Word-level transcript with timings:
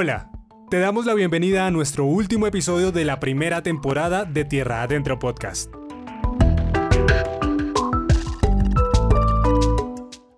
Hola, 0.00 0.30
te 0.70 0.78
damos 0.78 1.06
la 1.06 1.14
bienvenida 1.14 1.66
a 1.66 1.72
nuestro 1.72 2.04
último 2.04 2.46
episodio 2.46 2.92
de 2.92 3.04
la 3.04 3.18
primera 3.18 3.64
temporada 3.64 4.24
de 4.24 4.44
Tierra 4.44 4.82
Adentro 4.82 5.18
Podcast. 5.18 5.74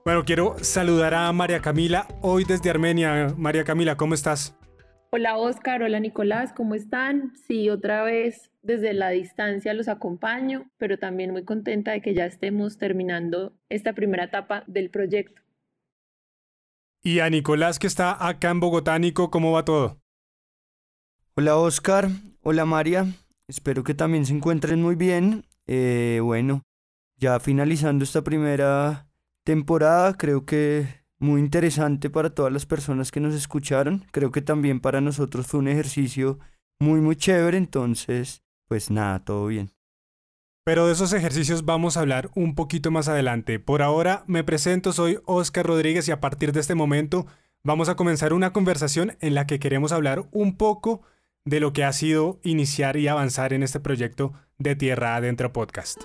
Bueno, 0.02 0.24
quiero 0.24 0.56
saludar 0.62 1.12
a 1.12 1.30
María 1.34 1.60
Camila 1.60 2.08
hoy 2.22 2.44
desde 2.44 2.70
Armenia. 2.70 3.34
María 3.36 3.62
Camila, 3.64 3.98
¿cómo 3.98 4.14
estás? 4.14 4.56
Hola 5.10 5.36
Oscar, 5.36 5.82
hola 5.82 6.00
Nicolás, 6.00 6.54
¿cómo 6.54 6.74
están? 6.74 7.34
Sí, 7.46 7.68
otra 7.68 8.02
vez 8.02 8.50
desde 8.62 8.94
la 8.94 9.10
distancia 9.10 9.74
los 9.74 9.88
acompaño, 9.88 10.70
pero 10.78 10.98
también 10.98 11.32
muy 11.32 11.44
contenta 11.44 11.90
de 11.90 12.00
que 12.00 12.14
ya 12.14 12.24
estemos 12.24 12.78
terminando 12.78 13.52
esta 13.68 13.92
primera 13.92 14.24
etapa 14.24 14.64
del 14.68 14.88
proyecto. 14.88 15.42
Y 17.02 17.20
a 17.20 17.30
Nicolás 17.30 17.78
que 17.78 17.86
está 17.86 18.26
acá 18.26 18.50
en 18.50 18.60
Bogotánico, 18.60 19.30
¿cómo 19.30 19.52
va 19.52 19.64
todo? 19.64 20.02
Hola 21.34 21.56
Oscar, 21.56 22.10
hola 22.42 22.66
María, 22.66 23.06
espero 23.48 23.82
que 23.84 23.94
también 23.94 24.26
se 24.26 24.34
encuentren 24.34 24.82
muy 24.82 24.96
bien. 24.96 25.46
Eh, 25.66 26.20
bueno, 26.22 26.62
ya 27.16 27.40
finalizando 27.40 28.04
esta 28.04 28.22
primera 28.22 29.08
temporada, 29.46 30.18
creo 30.18 30.44
que 30.44 31.06
muy 31.18 31.40
interesante 31.40 32.10
para 32.10 32.34
todas 32.34 32.52
las 32.52 32.66
personas 32.66 33.10
que 33.10 33.20
nos 33.20 33.34
escucharon, 33.34 34.04
creo 34.10 34.30
que 34.30 34.42
también 34.42 34.78
para 34.80 35.00
nosotros 35.00 35.46
fue 35.46 35.60
un 35.60 35.68
ejercicio 35.68 36.38
muy 36.78 37.00
muy 37.00 37.16
chévere, 37.16 37.56
entonces 37.56 38.42
pues 38.68 38.90
nada, 38.90 39.24
todo 39.24 39.46
bien. 39.46 39.72
Pero 40.70 40.86
de 40.86 40.92
esos 40.92 41.12
ejercicios 41.12 41.64
vamos 41.64 41.96
a 41.96 42.00
hablar 42.00 42.30
un 42.36 42.54
poquito 42.54 42.92
más 42.92 43.08
adelante. 43.08 43.58
Por 43.58 43.82
ahora 43.82 44.22
me 44.28 44.44
presento, 44.44 44.92
soy 44.92 45.18
Oscar 45.24 45.66
Rodríguez 45.66 46.06
y 46.06 46.12
a 46.12 46.20
partir 46.20 46.52
de 46.52 46.60
este 46.60 46.76
momento 46.76 47.26
vamos 47.64 47.88
a 47.88 47.96
comenzar 47.96 48.32
una 48.32 48.52
conversación 48.52 49.16
en 49.18 49.34
la 49.34 49.48
que 49.48 49.58
queremos 49.58 49.90
hablar 49.90 50.28
un 50.30 50.56
poco 50.56 51.02
de 51.44 51.58
lo 51.58 51.72
que 51.72 51.82
ha 51.82 51.92
sido 51.92 52.38
iniciar 52.44 52.96
y 52.96 53.08
avanzar 53.08 53.52
en 53.52 53.64
este 53.64 53.80
proyecto 53.80 54.32
de 54.58 54.76
Tierra 54.76 55.16
Adentro 55.16 55.52
Podcast. 55.52 56.04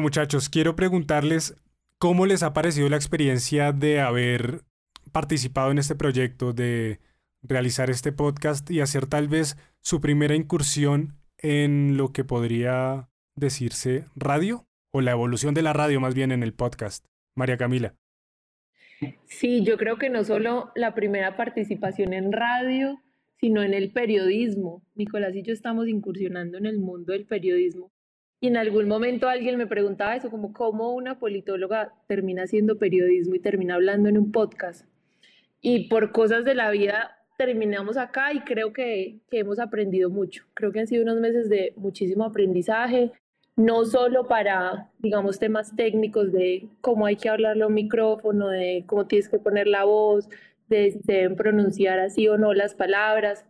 Muchachos, 0.00 0.48
quiero 0.48 0.76
preguntarles 0.76 1.54
cómo 1.98 2.24
les 2.24 2.42
ha 2.42 2.54
parecido 2.54 2.88
la 2.88 2.96
experiencia 2.96 3.72
de 3.72 4.00
haber 4.00 4.62
participado 5.12 5.70
en 5.70 5.78
este 5.78 5.94
proyecto, 5.94 6.54
de 6.54 7.00
realizar 7.42 7.90
este 7.90 8.10
podcast 8.10 8.70
y 8.70 8.80
hacer 8.80 9.06
tal 9.06 9.28
vez 9.28 9.58
su 9.82 10.00
primera 10.00 10.34
incursión 10.34 11.18
en 11.36 11.98
lo 11.98 12.12
que 12.12 12.24
podría 12.24 13.10
decirse 13.36 14.06
radio 14.16 14.66
o 14.90 15.02
la 15.02 15.10
evolución 15.10 15.52
de 15.52 15.62
la 15.62 15.74
radio 15.74 16.00
más 16.00 16.14
bien 16.14 16.32
en 16.32 16.42
el 16.42 16.54
podcast. 16.54 17.04
María 17.36 17.58
Camila. 17.58 17.94
Sí, 19.26 19.62
yo 19.64 19.76
creo 19.76 19.98
que 19.98 20.08
no 20.08 20.24
solo 20.24 20.72
la 20.74 20.94
primera 20.94 21.36
participación 21.36 22.14
en 22.14 22.32
radio, 22.32 22.98
sino 23.38 23.62
en 23.62 23.74
el 23.74 23.92
periodismo. 23.92 24.82
Nicolás 24.94 25.34
y 25.36 25.42
yo 25.42 25.52
estamos 25.52 25.88
incursionando 25.88 26.56
en 26.56 26.64
el 26.64 26.78
mundo 26.78 27.12
del 27.12 27.26
periodismo 27.26 27.92
y 28.40 28.48
en 28.48 28.56
algún 28.56 28.88
momento 28.88 29.28
alguien 29.28 29.58
me 29.58 29.66
preguntaba 29.66 30.16
eso, 30.16 30.30
como 30.30 30.52
cómo 30.52 30.94
una 30.94 31.18
politóloga 31.18 31.92
termina 32.06 32.44
haciendo 32.44 32.78
periodismo 32.78 33.34
y 33.34 33.40
termina 33.40 33.74
hablando 33.74 34.08
en 34.08 34.16
un 34.16 34.32
podcast. 34.32 34.86
Y 35.60 35.88
por 35.88 36.10
cosas 36.10 36.46
de 36.46 36.54
la 36.54 36.70
vida 36.70 37.18
terminamos 37.36 37.98
acá 37.98 38.32
y 38.32 38.40
creo 38.40 38.72
que, 38.72 39.18
que 39.30 39.40
hemos 39.40 39.58
aprendido 39.58 40.08
mucho. 40.08 40.44
Creo 40.54 40.72
que 40.72 40.80
han 40.80 40.86
sido 40.86 41.02
unos 41.02 41.20
meses 41.20 41.50
de 41.50 41.74
muchísimo 41.76 42.24
aprendizaje, 42.24 43.12
no 43.56 43.84
solo 43.84 44.26
para, 44.26 44.90
digamos, 44.98 45.38
temas 45.38 45.76
técnicos 45.76 46.32
de 46.32 46.66
cómo 46.80 47.04
hay 47.04 47.16
que 47.16 47.28
hablarlo 47.28 47.66
a 47.66 47.70
micrófono, 47.70 48.48
de 48.48 48.84
cómo 48.86 49.06
tienes 49.06 49.28
que 49.28 49.38
poner 49.38 49.66
la 49.66 49.84
voz, 49.84 50.30
de 50.70 50.92
si 50.92 51.00
deben 51.02 51.36
pronunciar 51.36 51.98
así 51.98 52.26
o 52.26 52.38
no 52.38 52.54
las 52.54 52.74
palabras, 52.74 53.44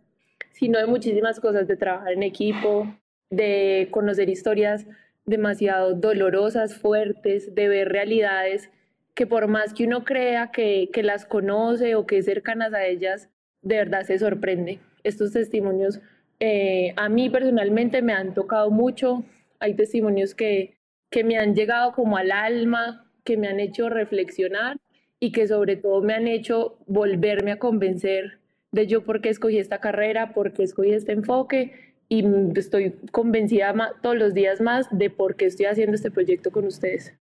sino 0.51 0.79
de 0.79 0.87
muchísimas 0.87 1.39
cosas, 1.39 1.67
de 1.67 1.77
trabajar 1.77 2.11
en 2.11 2.23
equipo, 2.23 2.93
de 3.31 3.87
conocer 3.89 4.29
historias 4.29 4.85
demasiado 5.25 5.95
dolorosas, 5.95 6.75
fuertes, 6.75 7.55
de 7.55 7.67
ver 7.67 7.89
realidades 7.89 8.69
que 9.15 9.25
por 9.25 9.47
más 9.47 9.73
que 9.73 9.85
uno 9.85 10.03
crea 10.03 10.51
que, 10.51 10.89
las 11.03 11.25
conoce 11.25 11.95
o 11.95 12.05
que 12.05 12.19
es 12.19 12.25
cercanas 12.25 12.73
a 12.73 12.85
ellas, 12.85 13.29
de 13.61 13.77
verdad 13.77 14.03
se 14.03 14.19
sorprende. 14.19 14.79
Estos 15.03 15.31
testimonios 15.31 15.99
eh, 16.39 16.93
a 16.97 17.09
mí 17.09 17.29
personalmente 17.29 18.01
me 18.01 18.13
han 18.13 18.33
tocado 18.33 18.71
mucho. 18.71 19.23
Hay 19.59 19.75
testimonios 19.75 20.33
que, 20.33 20.77
que 21.09 21.23
me 21.23 21.37
han 21.37 21.55
llegado 21.55 21.93
como 21.93 22.17
al 22.17 22.31
alma, 22.31 23.05
que 23.23 23.37
me 23.37 23.47
han 23.47 23.59
hecho 23.59 23.89
reflexionar 23.89 24.77
y 25.19 25.31
que 25.31 25.47
sobre 25.47 25.75
todo 25.75 26.01
me 26.01 26.13
han 26.13 26.27
hecho 26.27 26.77
volverme 26.87 27.51
a 27.51 27.59
convencer 27.59 28.39
de 28.71 28.87
yo 28.87 29.03
por 29.03 29.21
qué 29.21 29.29
escogí 29.29 29.59
esta 29.59 29.79
carrera, 29.79 30.33
por 30.33 30.53
qué 30.53 30.63
escogí 30.63 30.93
este 30.93 31.11
enfoque 31.11 31.90
y 32.11 32.25
estoy 32.59 32.91
convencida 33.13 33.73
todos 34.01 34.17
los 34.17 34.33
días 34.33 34.59
más 34.59 34.85
de 34.91 35.09
por 35.09 35.37
qué 35.37 35.45
estoy 35.45 35.67
haciendo 35.67 35.95
este 35.95 36.11
proyecto 36.11 36.51
con 36.51 36.65
ustedes. 36.65 37.17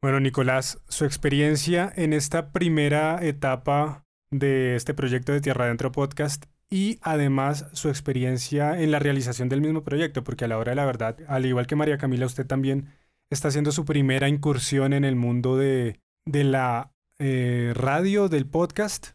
Bueno, 0.00 0.20
Nicolás, 0.20 0.80
su 0.88 1.04
experiencia 1.04 1.92
en 1.94 2.14
esta 2.14 2.50
primera 2.50 3.18
etapa 3.22 4.06
de 4.30 4.74
este 4.74 4.94
proyecto 4.94 5.32
de 5.32 5.42
Tierra 5.42 5.66
Adentro 5.66 5.92
Podcast 5.92 6.46
y 6.70 6.98
además 7.02 7.68
su 7.74 7.90
experiencia 7.90 8.80
en 8.80 8.90
la 8.90 9.00
realización 9.00 9.50
del 9.50 9.60
mismo 9.60 9.84
proyecto, 9.84 10.24
porque 10.24 10.46
a 10.46 10.48
la 10.48 10.56
hora 10.56 10.70
de 10.70 10.76
la 10.76 10.86
verdad, 10.86 11.18
al 11.28 11.44
igual 11.44 11.66
que 11.66 11.76
María 11.76 11.98
Camila, 11.98 12.24
usted 12.24 12.46
también 12.46 12.86
está 13.28 13.48
haciendo 13.48 13.70
su 13.70 13.84
primera 13.84 14.30
incursión 14.30 14.94
en 14.94 15.04
el 15.04 15.14
mundo 15.14 15.58
de, 15.58 16.00
de 16.24 16.44
la 16.44 16.94
eh, 17.18 17.72
radio, 17.74 18.30
del 18.30 18.46
podcast. 18.46 19.08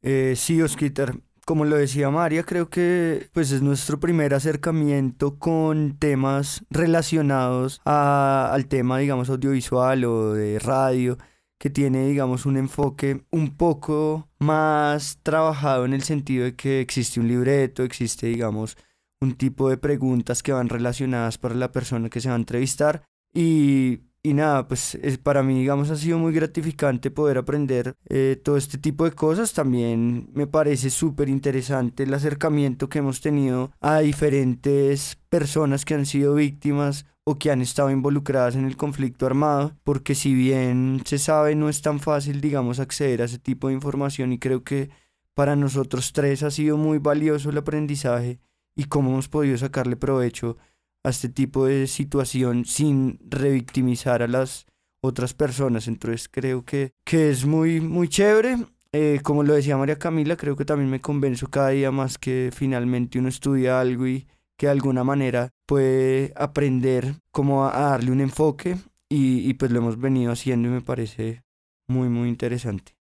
Eh, 0.00 0.32
sí, 0.34 0.62
Osquitar, 0.62 1.16
como 1.48 1.64
lo 1.64 1.76
decía 1.76 2.10
María, 2.10 2.42
creo 2.42 2.68
que 2.68 3.30
pues 3.32 3.52
es 3.52 3.62
nuestro 3.62 3.98
primer 3.98 4.34
acercamiento 4.34 5.38
con 5.38 5.96
temas 5.98 6.62
relacionados 6.68 7.80
al 7.86 8.66
tema, 8.66 8.98
digamos, 8.98 9.30
audiovisual 9.30 10.04
o 10.04 10.34
de 10.34 10.58
radio, 10.58 11.16
que 11.58 11.70
tiene, 11.70 12.06
digamos, 12.06 12.44
un 12.44 12.58
enfoque 12.58 13.22
un 13.30 13.56
poco 13.56 14.28
más 14.38 15.20
trabajado 15.22 15.86
en 15.86 15.94
el 15.94 16.02
sentido 16.02 16.44
de 16.44 16.54
que 16.54 16.82
existe 16.82 17.18
un 17.18 17.28
libreto, 17.28 17.82
existe, 17.82 18.26
digamos, 18.26 18.76
un 19.18 19.32
tipo 19.32 19.70
de 19.70 19.78
preguntas 19.78 20.42
que 20.42 20.52
van 20.52 20.68
relacionadas 20.68 21.38
para 21.38 21.54
la 21.54 21.72
persona 21.72 22.10
que 22.10 22.20
se 22.20 22.28
va 22.28 22.34
a 22.34 22.38
entrevistar 22.38 23.04
y 23.32 24.00
y 24.28 24.34
nada, 24.34 24.68
pues 24.68 24.94
es, 24.96 25.16
para 25.18 25.42
mí, 25.42 25.58
digamos, 25.58 25.90
ha 25.90 25.96
sido 25.96 26.18
muy 26.18 26.32
gratificante 26.32 27.10
poder 27.10 27.38
aprender 27.38 27.94
eh, 28.08 28.38
todo 28.42 28.56
este 28.56 28.76
tipo 28.76 29.04
de 29.04 29.12
cosas. 29.12 29.54
También 29.54 30.28
me 30.34 30.46
parece 30.46 30.90
súper 30.90 31.28
interesante 31.28 32.02
el 32.02 32.12
acercamiento 32.12 32.88
que 32.88 32.98
hemos 32.98 33.20
tenido 33.20 33.72
a 33.80 34.00
diferentes 34.00 35.18
personas 35.28 35.84
que 35.84 35.94
han 35.94 36.04
sido 36.04 36.34
víctimas 36.34 37.06
o 37.24 37.38
que 37.38 37.50
han 37.50 37.62
estado 37.62 37.90
involucradas 37.90 38.56
en 38.56 38.64
el 38.64 38.76
conflicto 38.76 39.26
armado, 39.26 39.72
porque 39.84 40.14
si 40.14 40.34
bien 40.34 41.02
se 41.04 41.18
sabe, 41.18 41.54
no 41.54 41.68
es 41.68 41.82
tan 41.82 42.00
fácil, 42.00 42.40
digamos, 42.40 42.80
acceder 42.80 43.22
a 43.22 43.26
ese 43.26 43.38
tipo 43.38 43.68
de 43.68 43.74
información 43.74 44.32
y 44.32 44.38
creo 44.38 44.62
que 44.62 44.90
para 45.34 45.54
nosotros 45.54 46.12
tres 46.12 46.42
ha 46.42 46.50
sido 46.50 46.76
muy 46.76 46.98
valioso 46.98 47.50
el 47.50 47.58
aprendizaje 47.58 48.40
y 48.74 48.84
cómo 48.84 49.10
hemos 49.10 49.28
podido 49.28 49.56
sacarle 49.58 49.96
provecho 49.96 50.56
a 51.04 51.10
este 51.10 51.28
tipo 51.28 51.66
de 51.66 51.86
situación 51.86 52.64
sin 52.64 53.18
revictimizar 53.28 54.22
a 54.22 54.28
las 54.28 54.66
otras 55.02 55.34
personas. 55.34 55.88
Entonces 55.88 56.28
creo 56.28 56.64
que, 56.64 56.92
que 57.04 57.30
es 57.30 57.44
muy, 57.44 57.80
muy 57.80 58.08
chévere. 58.08 58.58
Eh, 58.92 59.20
como 59.22 59.42
lo 59.42 59.54
decía 59.54 59.76
María 59.76 59.98
Camila, 59.98 60.36
creo 60.36 60.56
que 60.56 60.64
también 60.64 60.90
me 60.90 61.00
convenzo 61.00 61.48
cada 61.48 61.70
día 61.70 61.90
más 61.90 62.18
que 62.18 62.50
finalmente 62.54 63.18
uno 63.18 63.28
estudia 63.28 63.80
algo 63.80 64.06
y 64.06 64.26
que 64.56 64.66
de 64.66 64.72
alguna 64.72 65.04
manera 65.04 65.50
puede 65.66 66.32
aprender 66.36 67.14
cómo 67.30 67.66
a, 67.66 67.78
darle 67.78 68.10
un 68.10 68.20
enfoque 68.20 68.76
y 69.10 69.54
pues 69.54 69.70
lo 69.70 69.78
hemos 69.78 69.98
venido 69.98 70.32
haciendo 70.32 70.68
y 70.68 70.72
me 70.72 70.80
parece 70.82 71.42
muy, 71.86 72.08
muy 72.08 72.28
interesante. 72.28 72.98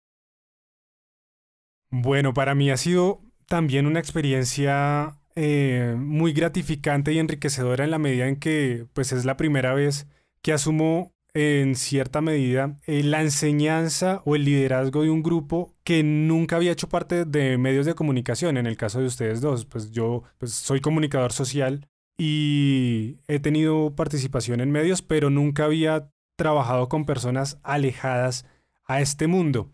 Bueno, 1.90 2.34
para 2.34 2.54
mí 2.54 2.70
ha 2.70 2.76
sido 2.76 3.20
también 3.46 3.87
una 3.87 4.00
experiencia 4.00 5.19
eh, 5.36 5.94
muy 5.98 6.32
gratificante 6.32 7.12
y 7.12 7.18
enriquecedora 7.18 7.84
en 7.84 7.90
la 7.90 7.98
medida 7.98 8.26
en 8.26 8.36
que 8.36 8.86
pues 8.94 9.12
es 9.12 9.24
la 9.24 9.36
primera 9.36 9.74
vez 9.74 10.06
que 10.42 10.52
asumo 10.52 11.12
en 11.34 11.74
cierta 11.74 12.22
medida 12.22 12.78
eh, 12.86 13.02
la 13.02 13.20
enseñanza 13.20 14.22
o 14.24 14.36
el 14.36 14.46
liderazgo 14.46 15.02
de 15.02 15.10
un 15.10 15.22
grupo 15.22 15.74
que 15.84 16.02
nunca 16.02 16.56
había 16.56 16.72
hecho 16.72 16.88
parte 16.88 17.26
de 17.26 17.58
medios 17.58 17.84
de 17.84 17.94
comunicación, 17.94 18.56
en 18.56 18.66
el 18.66 18.78
caso 18.78 19.00
de 19.00 19.06
ustedes 19.06 19.42
dos. 19.42 19.66
Pues 19.66 19.90
yo 19.90 20.22
pues, 20.38 20.52
soy 20.52 20.80
comunicador 20.80 21.32
social 21.32 21.86
y 22.16 23.18
he 23.28 23.38
tenido 23.38 23.94
participación 23.94 24.62
en 24.62 24.70
medios, 24.70 25.02
pero 25.02 25.28
nunca 25.28 25.66
había 25.66 26.10
trabajado 26.36 26.88
con 26.88 27.04
personas 27.04 27.58
alejadas 27.62 28.46
a 28.86 29.02
este 29.02 29.26
mundo. 29.26 29.70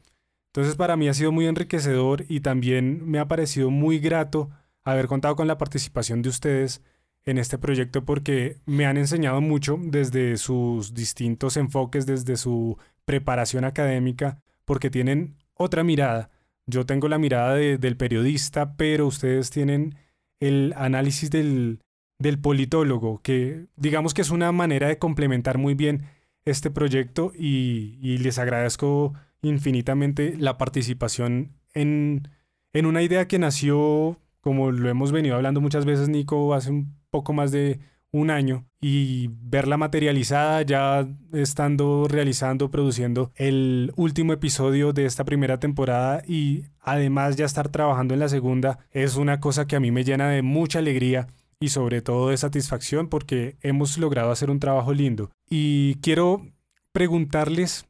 Entonces 0.49 0.75
para 0.75 0.97
mí 0.97 1.09
ha 1.09 1.15
sido 1.15 1.31
muy 1.31 1.47
enriquecedor 1.47 2.25
y 2.29 2.41
también 2.41 3.09
me 3.09 3.21
ha 3.21 3.29
parecido 3.29 3.71
muy 3.71 4.01
grato 4.01 4.51
haber 4.85 5.07
contado 5.07 5.37
con 5.37 5.47
la 5.47 5.59
participación 5.59 6.23
de 6.23 6.29
ustedes 6.29 6.83
en 7.25 7.39
este 7.39 7.59
proyecto 7.59 8.05
porque 8.05 8.59
me 8.67 8.87
han 8.87 8.97
enseñado 8.97 9.41
mucho 9.41 9.79
desde 9.81 10.37
sus 10.37 10.95
distintos 10.95 11.57
enfoques, 11.57 12.07
desde 12.07 12.37
su 12.37 12.79
preparación 13.05 13.65
académica, 13.65 14.41
porque 14.65 14.91
tienen 14.91 15.37
otra 15.55 15.85
mirada. 15.85 16.31
Yo 16.67 16.87
tengo 16.87 17.09
la 17.09 17.19
mirada 17.19 17.55
del 17.55 17.97
periodista, 17.97 18.77
pero 18.77 19.07
ustedes 19.07 19.51
tienen 19.51 19.97
el 20.41 20.75
análisis 20.77 21.31
del, 21.31 21.81
del 22.19 22.39
politólogo, 22.39 23.21
que 23.23 23.67
digamos 23.77 24.15
que 24.15 24.23
es 24.23 24.31
una 24.31 24.51
manera 24.53 24.89
de 24.89 24.99
complementar 24.99 25.59
muy 25.59 25.75
bien 25.75 26.05
este 26.45 26.71
proyecto 26.71 27.33
y, 27.37 27.99
y 28.01 28.19
les 28.19 28.39
agradezco 28.39 29.15
infinitamente 29.43 30.35
la 30.39 30.59
participación 30.59 31.53
en, 31.75 32.29
en 32.73 32.87
una 32.87 33.03
idea 33.03 33.29
que 33.29 33.39
nació, 33.39 34.19
como 34.43 34.71
lo 34.71 34.91
hemos 34.91 35.13
venido 35.13 35.37
hablando 35.37 35.61
muchas 35.61 35.87
veces, 35.87 36.09
Nico, 36.11 36.53
hace 36.53 36.71
un 36.71 36.95
poco 37.11 37.33
más 37.33 37.51
de 37.53 37.81
un 38.11 38.31
año 38.31 38.67
y 38.79 39.31
verla 39.41 39.79
materializada 39.79 40.61
ya 40.63 41.09
estando 41.33 42.07
realizando, 42.09 42.71
produciendo 42.71 43.33
el 43.37 43.91
último 43.97 44.35
episodio 44.35 44.93
de 44.93 45.07
esta 45.07 45.25
primera 45.25 45.59
temporada 45.59 46.23
y 46.27 46.65
además 46.81 47.37
ya 47.37 47.47
estar 47.47 47.71
trabajando 47.71 48.13
en 48.13 48.21
la 48.21 48.29
segunda 48.29 48.81
es 48.91 49.17
una 49.17 49.41
cosa 49.41 49.67
que 49.67 49.77
a 49.77 49.81
mí 49.81 49.91
me 49.91 50.05
llena 50.05 50.29
de 50.29 50.43
mucha 50.43 50.81
alegría 50.81 51.27
y 51.59 51.69
sobre 51.69 52.03
todo 52.03 52.29
de 52.29 52.37
satisfacción 52.37 53.09
porque 53.09 53.57
hemos 53.63 53.97
logrado 53.97 54.31
hacer 54.31 54.51
un 54.51 54.61
trabajo 54.61 54.93
lindo. 54.93 55.31
Y 55.49 55.95
quiero 56.03 56.45
preguntarles 56.93 57.87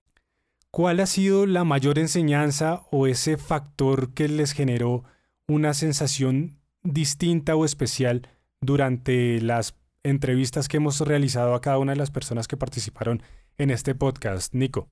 cuál 0.71 1.01
ha 1.01 1.07
sido 1.07 1.47
la 1.47 1.65
mayor 1.65 1.99
enseñanza 1.99 2.83
o 2.93 3.07
ese 3.07 3.39
factor 3.39 4.13
que 4.13 4.29
les 4.29 4.53
generó 4.53 5.05
una 5.49 5.75
sensación 5.75 6.59
distinta 6.83 7.57
o 7.57 7.65
especial 7.65 8.29
durante 8.61 9.41
las 9.41 9.75
entrevistas 10.03 10.69
que 10.69 10.79
hemos 10.79 11.01
realizado 11.01 11.55
a 11.55 11.61
cada 11.61 11.79
una 11.79 11.93
de 11.93 11.99
las 11.99 12.11
personas 12.11 12.49
que 12.49 12.57
participaron 12.57 13.23
en 13.59 13.71
este 13.71 13.95
podcast. 13.95 14.55
Nico. 14.55 14.89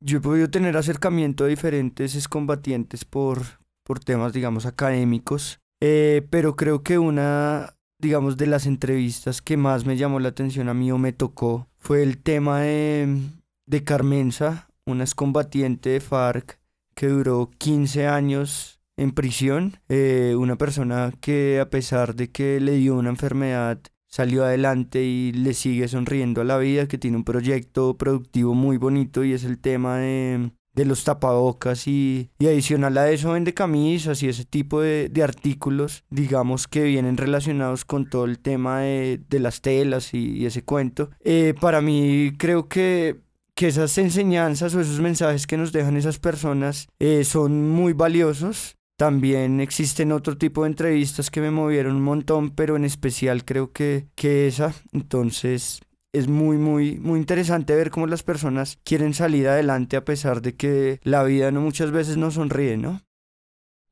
Yo 0.00 0.18
he 0.18 0.20
podido 0.20 0.50
tener 0.50 0.76
acercamiento 0.76 1.44
a 1.44 1.48
diferentes 1.48 2.14
excombatientes 2.14 3.04
por, 3.04 3.42
por 3.82 3.98
temas, 3.98 4.32
digamos, 4.32 4.66
académicos, 4.66 5.58
eh, 5.80 6.26
pero 6.30 6.54
creo 6.54 6.82
que 6.82 6.98
una, 6.98 7.74
digamos, 7.98 8.36
de 8.36 8.46
las 8.46 8.66
entrevistas 8.66 9.40
que 9.40 9.56
más 9.56 9.86
me 9.86 9.96
llamó 9.96 10.20
la 10.20 10.28
atención 10.28 10.68
a 10.68 10.74
mí 10.74 10.92
o 10.92 10.98
me 10.98 11.12
tocó 11.12 11.68
fue 11.78 12.02
el 12.02 12.18
tema 12.18 12.60
de, 12.60 13.20
de 13.64 13.84
Carmenza, 13.84 14.68
una 14.84 15.04
excombatiente 15.04 15.90
de 15.90 16.00
FARC 16.00 16.58
que 16.94 17.08
duró 17.08 17.50
15 17.58 18.06
años 18.06 18.75
en 18.96 19.12
prisión, 19.12 19.78
eh, 19.88 20.34
una 20.38 20.56
persona 20.56 21.12
que 21.20 21.60
a 21.60 21.68
pesar 21.70 22.14
de 22.14 22.30
que 22.30 22.60
le 22.60 22.72
dio 22.72 22.96
una 22.96 23.10
enfermedad 23.10 23.80
salió 24.06 24.44
adelante 24.44 25.02
y 25.02 25.32
le 25.32 25.52
sigue 25.52 25.88
sonriendo 25.88 26.40
a 26.40 26.44
la 26.44 26.56
vida, 26.56 26.88
que 26.88 26.98
tiene 26.98 27.18
un 27.18 27.24
proyecto 27.24 27.96
productivo 27.96 28.54
muy 28.54 28.78
bonito 28.78 29.24
y 29.24 29.32
es 29.32 29.44
el 29.44 29.58
tema 29.58 29.98
de, 29.98 30.50
los 30.74 31.04
tapabocas 31.04 31.86
y, 31.86 32.30
adicional 32.40 32.96
a 32.98 33.10
eso 33.10 33.32
vende 33.32 33.52
camisas 33.52 34.22
y 34.22 34.28
ese 34.28 34.44
tipo 34.44 34.80
de, 34.80 35.10
artículos, 35.22 36.04
digamos 36.08 36.66
que 36.66 36.84
vienen 36.84 37.16
relacionados 37.16 37.84
con 37.84 38.08
todo 38.08 38.24
el 38.24 38.38
tema 38.38 38.80
de, 38.80 39.20
las 39.30 39.60
telas 39.60 40.14
y, 40.14 40.46
ese 40.46 40.62
cuento. 40.64 41.10
Eh, 41.20 41.54
para 41.60 41.80
mí 41.80 42.32
creo 42.38 42.68
que 42.68 43.24
que 43.54 43.68
esas 43.68 43.96
enseñanzas 43.96 44.74
o 44.74 44.82
esos 44.82 45.00
mensajes 45.00 45.46
que 45.46 45.56
nos 45.56 45.72
dejan 45.72 45.96
esas 45.96 46.18
personas 46.18 46.88
eh, 46.98 47.24
son 47.24 47.70
muy 47.70 47.94
valiosos 47.94 48.76
también 48.96 49.60
existen 49.60 50.12
otro 50.12 50.36
tipo 50.38 50.62
de 50.62 50.70
entrevistas 50.70 51.30
que 51.30 51.40
me 51.40 51.50
movieron 51.50 51.96
un 51.96 52.02
montón, 52.02 52.50
pero 52.50 52.76
en 52.76 52.84
especial 52.84 53.44
creo 53.44 53.72
que, 53.72 54.06
que 54.14 54.46
esa. 54.46 54.74
Entonces 54.92 55.80
es 56.12 56.28
muy, 56.28 56.56
muy, 56.56 56.98
muy 56.98 57.18
interesante 57.18 57.74
ver 57.74 57.90
cómo 57.90 58.06
las 58.06 58.22
personas 58.22 58.78
quieren 58.84 59.12
salir 59.12 59.48
adelante 59.48 59.96
a 59.96 60.04
pesar 60.04 60.40
de 60.40 60.56
que 60.56 60.98
la 61.02 61.22
vida 61.24 61.50
no 61.50 61.60
muchas 61.60 61.90
veces 61.90 62.16
no 62.16 62.30
sonríe, 62.30 62.78
¿no? 62.78 63.02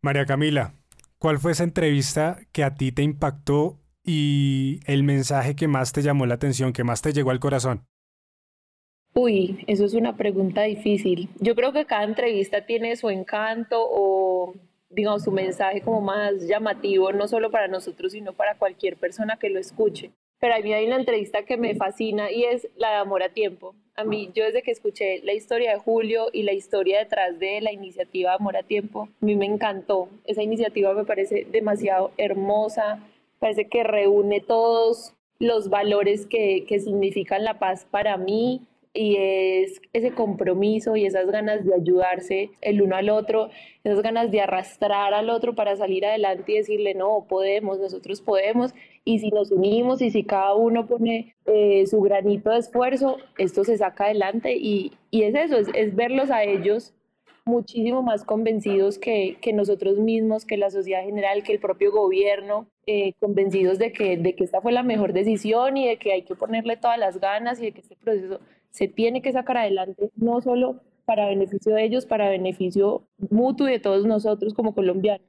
María 0.00 0.24
Camila, 0.24 0.74
¿cuál 1.18 1.38
fue 1.38 1.52
esa 1.52 1.64
entrevista 1.64 2.38
que 2.52 2.64
a 2.64 2.74
ti 2.74 2.92
te 2.92 3.02
impactó 3.02 3.78
y 4.02 4.80
el 4.86 5.02
mensaje 5.02 5.54
que 5.54 5.68
más 5.68 5.92
te 5.92 6.02
llamó 6.02 6.24
la 6.26 6.34
atención, 6.34 6.72
que 6.72 6.84
más 6.84 7.02
te 7.02 7.12
llegó 7.12 7.30
al 7.30 7.40
corazón? 7.40 7.84
Uy, 9.14 9.62
eso 9.66 9.84
es 9.84 9.94
una 9.94 10.16
pregunta 10.16 10.62
difícil. 10.62 11.28
Yo 11.40 11.54
creo 11.54 11.72
que 11.72 11.84
cada 11.84 12.04
entrevista 12.04 12.66
tiene 12.66 12.96
su 12.96 13.10
encanto 13.10 13.76
o 13.78 14.54
digamos, 14.94 15.25
su 15.25 15.32
mensaje 15.32 15.81
como 15.81 16.00
más 16.00 16.46
llamativo, 16.46 17.12
no 17.12 17.29
solo 17.29 17.50
para 17.50 17.69
nosotros, 17.69 18.12
sino 18.12 18.32
para 18.32 18.56
cualquier 18.56 18.96
persona 18.96 19.38
que 19.38 19.50
lo 19.50 19.58
escuche. 19.58 20.11
Pero 20.41 20.55
a 20.55 20.58
mí 20.58 20.73
hay 20.73 20.87
una 20.87 20.96
entrevista 20.96 21.44
que 21.44 21.56
me 21.56 21.75
fascina 21.75 22.31
y 22.31 22.44
es 22.44 22.69
la 22.76 22.91
de 22.91 22.96
Amor 22.96 23.23
a 23.23 23.31
Tiempo. 23.31 23.75
A 23.96 24.05
mí, 24.05 24.31
yo 24.35 24.44
desde 24.44 24.62
que 24.62 24.73
escuché 24.73 25.20
la 25.23 25.32
historia 25.32 25.73
de 25.73 25.79
Julio 25.79 26.26
y 26.32 26.43
la 26.43 26.52
historia 26.52 26.99
detrás 26.99 27.38
de 27.38 27.61
la 27.61 27.73
iniciativa 27.73 28.35
Amor 28.35 28.56
a 28.56 28.62
Tiempo, 28.62 29.08
a 29.23 29.25
mí 29.25 29.37
me 29.37 29.46
encantó. 29.46 30.08
Esa 30.25 30.43
iniciativa 30.43 30.93
me 30.94 31.05
parece 31.05 31.46
demasiado 31.50 32.11
hermosa, 32.19 33.00
parece 33.38 33.69
que 33.69 33.85
reúne 33.85 34.41
todos 34.41 35.14
los 35.38 35.70
valores 35.70 36.26
que, 36.26 36.64
que 36.69 36.81
significan 36.81 37.44
la 37.44 37.58
paz 37.58 37.87
para 37.91 38.17
mí, 38.17 38.62
y 38.94 39.17
es 39.17 39.82
ese 39.93 40.12
compromiso 40.12 40.96
y 40.96 41.05
esas 41.05 41.26
ganas 41.26 41.64
de 41.64 41.75
ayudarse 41.75 42.50
el 42.61 42.81
uno 42.81 42.94
al 42.94 43.11
otro, 43.11 43.50
esas 43.82 44.00
ganas 44.02 44.31
de 44.31 44.41
arrastrar 44.41 45.12
al 45.12 45.31
otro 45.31 45.56
para 45.56 45.76
salir 45.76 46.06
adelante 46.06 46.52
y 46.52 46.56
decirle, 46.56 46.94
no, 46.94 47.26
podemos, 47.29 47.81
nosotros 47.81 48.20
podemos, 48.20 48.73
y 49.05 49.19
si 49.19 49.31
nos 49.31 49.50
unimos 49.50 50.00
y 50.00 50.11
si 50.11 50.23
cada 50.23 50.55
uno 50.55 50.87
pone 50.87 51.35
eh, 51.46 51.87
su 51.88 52.00
granito 52.00 52.50
de 52.50 52.58
esfuerzo, 52.58 53.19
esto 53.37 53.64
se 53.64 53.76
saca 53.76 54.05
adelante 54.05 54.55
y, 54.56 54.93
y 55.10 55.24
es 55.24 55.34
eso, 55.34 55.56
es, 55.58 55.69
es, 55.74 55.96
verlos 55.96 56.31
a 56.31 56.44
ellos 56.44 56.94
muchísimo 57.44 58.03
más 58.03 58.24
convencidos 58.24 58.98
que, 58.98 59.36
que, 59.43 59.53
nosotros 59.53 59.98
mismos, 59.98 60.46
que 60.46 60.56
la 60.56 60.70
sociedad 60.70 61.05
general, 61.05 61.43
que 61.43 61.53
el 61.53 61.58
propio 61.58 61.93
gobierno, 61.93 62.67
eh, 62.86 63.13
convencidos 63.20 63.79
de 63.79 63.93
que, 63.93 64.17
de 64.17 64.34
que 64.34 64.44
esta 64.44 64.63
fue 64.63 64.72
la 64.72 64.82
mejor 64.82 65.13
decisión 65.13 65.77
y 65.77 65.89
de 65.89 65.98
que 65.98 66.13
hay 66.13 66.22
que 66.22 66.34
ponerle 66.34 66.77
todas 66.77 66.98
las 66.98 67.20
ganas 67.20 67.60
y 67.60 67.67
de 67.67 67.72
que 67.72 67.81
este 67.81 67.96
proceso 67.96 68.41
se 68.74 68.88
tiene 68.88 69.22
que 69.22 69.32
sacar 69.32 69.56
adelante, 69.56 70.10
no 70.16 70.40
solo 70.40 70.82
para 71.04 71.26
beneficio 71.26 71.74
de 71.74 71.84
ellos, 71.84 72.06
para 72.06 72.28
beneficio 72.28 73.06
mutuo 73.31 73.69
de 73.69 73.78
todos 73.78 74.04
nosotros 74.04 74.52
como 74.52 74.74
colombianos. 74.74 75.28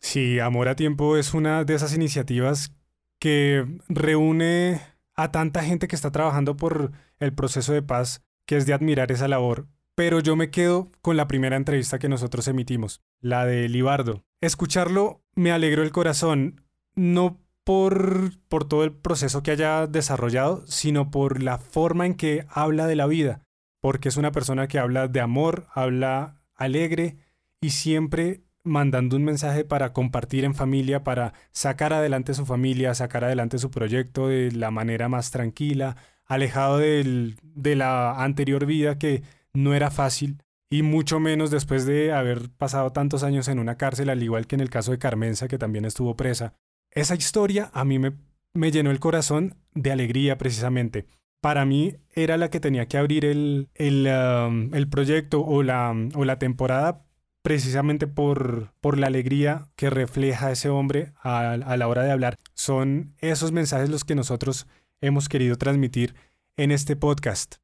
Sí, 0.00 0.40
Amor 0.40 0.68
a 0.68 0.74
Tiempo 0.76 1.18
es 1.18 1.34
una 1.34 1.64
de 1.64 1.74
esas 1.74 1.94
iniciativas 1.94 2.72
que 3.18 3.66
reúne 3.88 4.80
a 5.14 5.30
tanta 5.32 5.62
gente 5.62 5.86
que 5.86 5.96
está 5.96 6.10
trabajando 6.10 6.56
por 6.56 6.92
el 7.18 7.34
proceso 7.34 7.74
de 7.74 7.82
paz, 7.82 8.24
que 8.46 8.56
es 8.56 8.64
de 8.64 8.72
admirar 8.72 9.12
esa 9.12 9.28
labor. 9.28 9.66
Pero 9.94 10.20
yo 10.20 10.34
me 10.34 10.50
quedo 10.50 10.90
con 11.02 11.18
la 11.18 11.28
primera 11.28 11.56
entrevista 11.56 11.98
que 11.98 12.08
nosotros 12.08 12.48
emitimos, 12.48 13.02
la 13.20 13.44
de 13.44 13.68
Libardo. 13.68 14.24
Escucharlo 14.40 15.20
me 15.34 15.52
alegró 15.52 15.82
el 15.82 15.92
corazón, 15.92 16.62
no 16.94 17.38
por, 17.66 18.30
por 18.48 18.64
todo 18.64 18.84
el 18.84 18.92
proceso 18.92 19.42
que 19.42 19.50
haya 19.50 19.88
desarrollado, 19.88 20.64
sino 20.68 21.10
por 21.10 21.42
la 21.42 21.58
forma 21.58 22.06
en 22.06 22.14
que 22.14 22.46
habla 22.48 22.86
de 22.86 22.94
la 22.94 23.08
vida, 23.08 23.42
porque 23.80 24.08
es 24.08 24.16
una 24.16 24.30
persona 24.30 24.68
que 24.68 24.78
habla 24.78 25.08
de 25.08 25.20
amor, 25.20 25.66
habla 25.74 26.36
alegre 26.54 27.16
y 27.60 27.70
siempre 27.70 28.44
mandando 28.62 29.16
un 29.16 29.24
mensaje 29.24 29.64
para 29.64 29.92
compartir 29.92 30.44
en 30.44 30.54
familia, 30.54 31.02
para 31.02 31.32
sacar 31.50 31.92
adelante 31.92 32.34
su 32.34 32.46
familia, 32.46 32.94
sacar 32.94 33.24
adelante 33.24 33.58
su 33.58 33.68
proyecto 33.72 34.28
de 34.28 34.52
la 34.52 34.70
manera 34.70 35.08
más 35.08 35.32
tranquila, 35.32 35.96
alejado 36.24 36.78
del, 36.78 37.34
de 37.42 37.74
la 37.74 38.22
anterior 38.22 38.64
vida 38.64 38.96
que 38.96 39.24
no 39.52 39.74
era 39.74 39.90
fácil 39.90 40.38
y 40.70 40.82
mucho 40.82 41.18
menos 41.18 41.50
después 41.50 41.84
de 41.84 42.12
haber 42.12 42.48
pasado 42.48 42.92
tantos 42.92 43.24
años 43.24 43.48
en 43.48 43.58
una 43.58 43.76
cárcel, 43.76 44.08
al 44.08 44.22
igual 44.22 44.46
que 44.46 44.54
en 44.54 44.60
el 44.60 44.70
caso 44.70 44.92
de 44.92 44.98
Carmenza, 44.98 45.48
que 45.48 45.58
también 45.58 45.84
estuvo 45.84 46.16
presa. 46.16 46.54
Esa 46.96 47.14
historia 47.14 47.70
a 47.74 47.84
mí 47.84 47.98
me, 47.98 48.70
llenó 48.72 48.90
el 48.90 49.00
corazón 49.00 49.54
de 49.74 49.92
alegría 49.92 50.38
precisamente. 50.38 51.04
Para 51.42 51.66
mí 51.66 51.96
era 52.14 52.38
la 52.38 52.48
que 52.48 52.58
tenía 52.58 52.86
que 52.86 52.96
abrir 52.96 53.26
el, 53.26 53.68
el, 53.74 54.08
um, 54.08 54.74
el 54.74 54.88
proyecto 54.88 55.42
o 55.42 55.62
la, 55.62 55.94
o 56.14 56.24
la 56.24 56.38
temporada 56.38 57.04
precisamente 57.42 58.06
por, 58.06 58.72
por 58.80 58.98
la 58.98 59.08
alegría 59.08 59.68
que 59.76 59.90
refleja 59.90 60.50
ese 60.50 60.70
hombre 60.70 61.12
a, 61.22 61.52
a 61.52 61.76
la 61.76 61.86
hora 61.86 62.02
de 62.02 62.12
hablar. 62.12 62.36
Son 62.54 63.14
esos 63.18 63.52
mensajes 63.52 63.90
los 63.90 64.04
que 64.04 64.14
nosotros 64.14 64.66
hemos 65.02 65.28
querido 65.28 65.56
transmitir 65.56 66.14
en 66.56 66.70
este 66.70 66.96
podcast. 66.96 67.56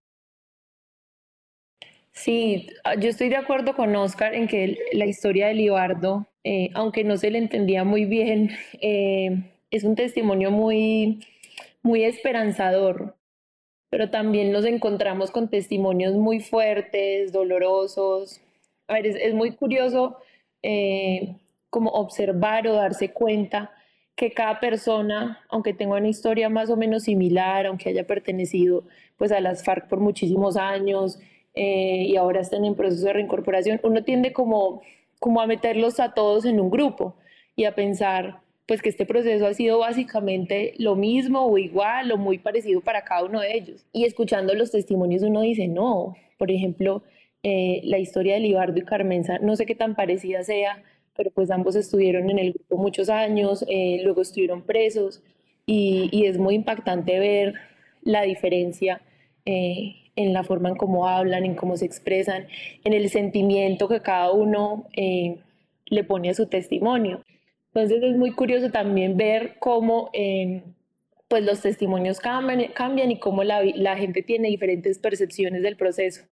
Sí, 2.12 2.68
yo 3.00 3.08
estoy 3.08 3.30
de 3.30 3.36
acuerdo 3.36 3.74
con 3.74 3.96
Oscar 3.96 4.34
en 4.34 4.46
que 4.46 4.76
la 4.92 5.06
historia 5.06 5.46
de 5.46 5.54
Libardo 5.54 6.28
eh, 6.44 6.70
aunque 6.74 7.04
no 7.04 7.16
se 7.16 7.30
le 7.30 7.38
entendía 7.38 7.84
muy 7.84 8.04
bien, 8.04 8.50
eh, 8.80 9.42
es 9.70 9.84
un 9.84 9.94
testimonio 9.94 10.50
muy, 10.50 11.20
muy 11.82 12.04
esperanzador, 12.04 13.16
pero 13.90 14.10
también 14.10 14.52
nos 14.52 14.64
encontramos 14.64 15.30
con 15.30 15.50
testimonios 15.50 16.14
muy 16.14 16.40
fuertes, 16.40 17.32
dolorosos. 17.32 18.40
A 18.88 18.94
ver, 18.94 19.06
es, 19.06 19.34
muy 19.34 19.54
curioso 19.54 20.16
eh, 20.62 21.36
como 21.70 21.90
observar 21.90 22.66
o 22.68 22.74
darse 22.74 23.12
cuenta 23.12 23.72
que 24.14 24.32
cada 24.32 24.60
persona, 24.60 25.40
aunque 25.48 25.72
tenga 25.74 25.96
una 25.96 26.08
historia 26.08 26.48
más 26.48 26.70
o 26.70 26.76
menos 26.76 27.04
similar, 27.04 27.66
aunque 27.66 27.88
haya 27.88 28.06
pertenecido 28.06 28.84
pues 29.16 29.32
a 29.32 29.40
las 29.40 29.64
FARC 29.64 29.88
por 29.88 30.00
muchísimos 30.00 30.56
años 30.56 31.18
eh, 31.54 32.04
y 32.08 32.16
ahora 32.16 32.40
estén 32.40 32.64
en 32.64 32.74
proceso 32.74 33.06
de 33.06 33.14
reincorporación, 33.14 33.80
uno 33.82 34.04
tiende 34.04 34.32
como, 34.32 34.82
como 35.22 35.40
a 35.40 35.46
meterlos 35.46 36.00
a 36.00 36.14
todos 36.14 36.44
en 36.44 36.58
un 36.58 36.68
grupo 36.68 37.14
y 37.54 37.64
a 37.64 37.76
pensar 37.76 38.40
pues 38.66 38.82
que 38.82 38.88
este 38.88 39.06
proceso 39.06 39.46
ha 39.46 39.54
sido 39.54 39.78
básicamente 39.78 40.74
lo 40.78 40.96
mismo 40.96 41.46
o 41.46 41.58
igual 41.58 42.10
o 42.10 42.18
muy 42.18 42.38
parecido 42.38 42.80
para 42.80 43.04
cada 43.04 43.24
uno 43.24 43.40
de 43.40 43.56
ellos. 43.56 43.86
Y 43.92 44.04
escuchando 44.04 44.52
los 44.54 44.72
testimonios 44.72 45.22
uno 45.22 45.42
dice, 45.42 45.68
no, 45.68 46.16
por 46.38 46.50
ejemplo, 46.50 47.04
eh, 47.44 47.82
la 47.84 47.98
historia 47.98 48.34
de 48.34 48.40
Libardo 48.40 48.78
y 48.78 48.82
Carmenza, 48.82 49.38
no 49.38 49.54
sé 49.54 49.64
qué 49.64 49.76
tan 49.76 49.94
parecida 49.94 50.42
sea, 50.42 50.82
pero 51.16 51.30
pues 51.30 51.52
ambos 51.52 51.76
estuvieron 51.76 52.28
en 52.28 52.40
el 52.40 52.52
grupo 52.52 52.76
muchos 52.78 53.08
años, 53.08 53.64
eh, 53.68 54.00
luego 54.02 54.22
estuvieron 54.22 54.62
presos 54.62 55.22
y, 55.66 56.26
es 56.26 56.36
muy 56.38 56.56
impactante 56.56 57.20
ver 57.20 57.54
la 58.02 58.22
diferencia 58.22 59.00
eh, 59.44 60.01
en 60.16 60.32
la 60.32 60.44
forma 60.44 60.68
en 60.68 60.76
cómo 60.76 61.08
hablan, 61.08 61.44
en 61.44 61.54
cómo 61.54 61.76
se 61.76 61.84
expresan, 61.84 62.46
en 62.84 62.92
el 62.92 63.08
sentimiento 63.10 63.88
que 63.88 64.00
cada 64.00 64.32
uno 64.32 64.86
eh, 64.96 65.38
le 65.86 66.04
pone 66.04 66.30
a 66.30 66.34
su 66.34 66.46
testimonio. 66.46 67.22
Entonces 67.74 68.02
es 68.02 68.16
muy 68.16 68.32
curioso 68.32 68.70
también 68.70 69.16
ver 69.16 69.56
cómo 69.58 70.10
pues 71.28 71.44
los 71.44 71.62
testimonios 71.62 72.20
cambian, 72.20 72.62
cambian 72.74 73.10
y 73.10 73.18
cómo 73.18 73.42
la, 73.42 73.62
la 73.74 73.96
gente 73.96 74.22
tiene 74.22 74.48
diferentes 74.48 74.98
percepciones 74.98 75.62
del 75.62 75.76
proceso. 75.76 76.24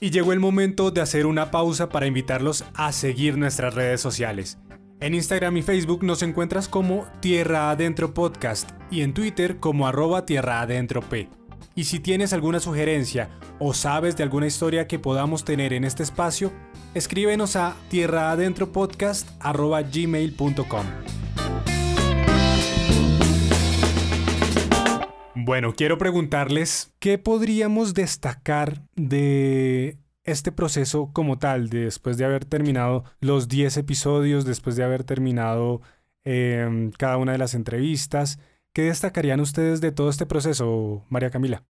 Y 0.00 0.10
llegó 0.10 0.34
el 0.34 0.40
momento 0.40 0.90
de 0.90 1.00
hacer 1.00 1.24
una 1.24 1.50
pausa 1.50 1.88
para 1.88 2.06
invitarlos 2.06 2.64
a 2.74 2.92
seguir 2.92 3.36
nuestras 3.38 3.74
redes 3.74 4.02
sociales. 4.02 4.58
En 5.00 5.14
Instagram 5.14 5.56
y 5.56 5.62
Facebook 5.62 6.04
nos 6.04 6.22
encuentras 6.22 6.68
como 6.68 7.06
Tierra 7.20 7.70
Adentro 7.70 8.12
Podcast 8.12 8.77
y 8.90 9.02
en 9.02 9.14
Twitter 9.14 9.58
como 9.58 9.86
arroba 9.86 10.26
Tierra 10.26 10.60
Adentro 10.60 11.02
P. 11.02 11.28
Y 11.74 11.84
si 11.84 12.00
tienes 12.00 12.32
alguna 12.32 12.58
sugerencia 12.60 13.28
o 13.58 13.74
sabes 13.74 14.16
de 14.16 14.22
alguna 14.24 14.46
historia 14.46 14.86
que 14.86 14.98
podamos 14.98 15.44
tener 15.44 15.72
en 15.72 15.84
este 15.84 16.02
espacio, 16.02 16.52
escríbenos 16.94 17.56
a 17.56 17.76
tierraadentropodcast.gmail.com. 17.88 20.86
Bueno, 25.34 25.72
quiero 25.74 25.96
preguntarles 25.96 26.92
qué 26.98 27.16
podríamos 27.16 27.94
destacar 27.94 28.82
de 28.96 29.96
este 30.24 30.52
proceso 30.52 31.10
como 31.12 31.38
tal, 31.38 31.70
después 31.70 32.18
de 32.18 32.26
haber 32.26 32.44
terminado 32.44 33.04
los 33.20 33.48
10 33.48 33.78
episodios, 33.78 34.44
después 34.44 34.76
de 34.76 34.84
haber 34.84 35.04
terminado 35.04 35.80
em, 36.24 36.90
cada 36.90 37.16
una 37.16 37.32
de 37.32 37.38
las 37.38 37.54
entrevistas. 37.54 38.38
¿Qué 38.78 38.84
destacarían 38.84 39.40
ustedes 39.40 39.80
de 39.80 39.90
todo 39.90 40.08
este 40.08 40.24
proceso, 40.24 41.04
María 41.08 41.30
Camila? 41.30 41.64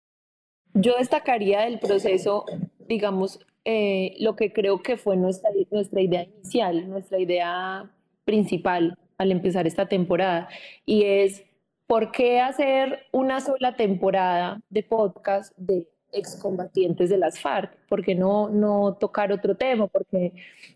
Yo 0.73 0.97
destacaría 0.97 1.61
del 1.61 1.79
proceso, 1.79 2.43
digamos, 2.89 3.39
eh, 3.63 4.15
lo 4.19 4.35
que 4.35 4.51
creo 4.51 4.83
que 4.83 4.97
fue 4.97 5.15
nuestra, 5.15 5.49
nuestra 5.71 6.01
idea 6.01 6.23
inicial, 6.23 6.89
nuestra 6.89 7.17
idea 7.17 7.89
principal 8.25 8.99
al 9.17 9.31
empezar 9.31 9.65
esta 9.67 9.87
temporada, 9.87 10.49
y 10.85 11.05
es 11.05 11.45
¿por 11.85 12.11
qué 12.11 12.41
hacer 12.41 12.99
una 13.13 13.39
sola 13.39 13.77
temporada 13.77 14.59
de 14.69 14.83
podcast 14.83 15.57
de 15.57 15.87
excombatientes 16.11 17.09
de 17.09 17.19
las 17.19 17.39
FARC? 17.39 17.71
¿Por 17.87 18.03
qué 18.03 18.15
no, 18.15 18.49
no 18.49 18.97
tocar 18.99 19.31
otro 19.31 19.55
tema? 19.55 19.87
¿Por 19.87 20.05
qué 20.07 20.33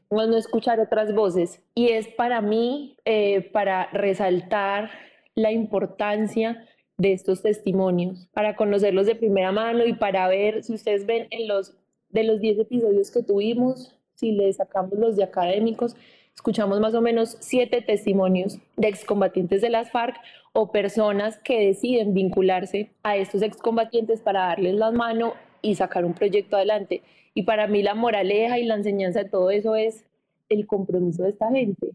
no, 0.09 0.37
escuchar 0.37 0.79
otras 0.79 1.13
voces? 1.13 1.61
Y 1.75 1.89
es 1.89 2.07
para 2.07 2.39
mí, 2.39 2.95
eh, 3.03 3.41
para 3.51 3.87
resaltar 3.87 5.10
la 5.41 5.51
importancia 5.51 6.65
de 6.97 7.13
estos 7.13 7.41
testimonios, 7.41 8.27
para 8.33 8.55
conocerlos 8.55 9.05
de 9.07 9.15
primera 9.15 9.51
mano 9.51 9.85
y 9.85 9.93
para 9.93 10.27
ver, 10.27 10.63
si 10.63 10.73
ustedes 10.73 11.05
ven 11.05 11.27
en 11.31 11.47
los, 11.47 11.75
de 12.09 12.23
los 12.23 12.39
10 12.39 12.59
episodios 12.59 13.09
que 13.11 13.23
tuvimos, 13.23 13.97
si 14.13 14.33
le 14.33 14.53
sacamos 14.53 14.93
los 14.99 15.15
de 15.15 15.23
académicos, 15.23 15.95
escuchamos 16.35 16.79
más 16.79 16.93
o 16.93 17.01
menos 17.01 17.37
siete 17.39 17.81
testimonios 17.81 18.59
de 18.77 18.87
excombatientes 18.87 19.61
de 19.61 19.69
las 19.69 19.91
FARC 19.91 20.15
o 20.53 20.71
personas 20.71 21.39
que 21.39 21.67
deciden 21.67 22.13
vincularse 22.13 22.91
a 23.03 23.17
estos 23.17 23.41
excombatientes 23.41 24.21
para 24.21 24.41
darles 24.41 24.75
la 24.75 24.91
mano 24.91 25.33
y 25.61 25.75
sacar 25.75 26.05
un 26.05 26.13
proyecto 26.13 26.55
adelante. 26.55 27.01
Y 27.33 27.43
para 27.43 27.67
mí 27.67 27.81
la 27.81 27.95
moraleja 27.95 28.59
y 28.59 28.65
la 28.65 28.75
enseñanza 28.75 29.23
de 29.23 29.29
todo 29.29 29.49
eso 29.51 29.75
es 29.75 30.05
el 30.49 30.67
compromiso 30.67 31.23
de 31.23 31.29
esta 31.29 31.49
gente. 31.49 31.91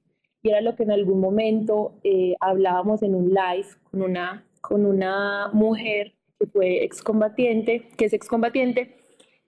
Era 0.47 0.61
lo 0.61 0.77
que 0.77 0.85
en 0.85 0.93
algún 0.93 1.19
momento 1.19 1.95
eh, 2.05 2.37
hablábamos 2.41 3.03
en 3.03 3.17
un 3.17 3.31
live 3.31 3.67
con 3.91 4.03
una, 4.03 4.45
con 4.61 4.87
una 4.87 5.51
mujer 5.53 6.13
que 6.39 6.47
fue 6.47 6.85
excombatiente, 6.85 7.89
que 7.97 8.05
es 8.05 8.13
excombatiente, 8.13 8.97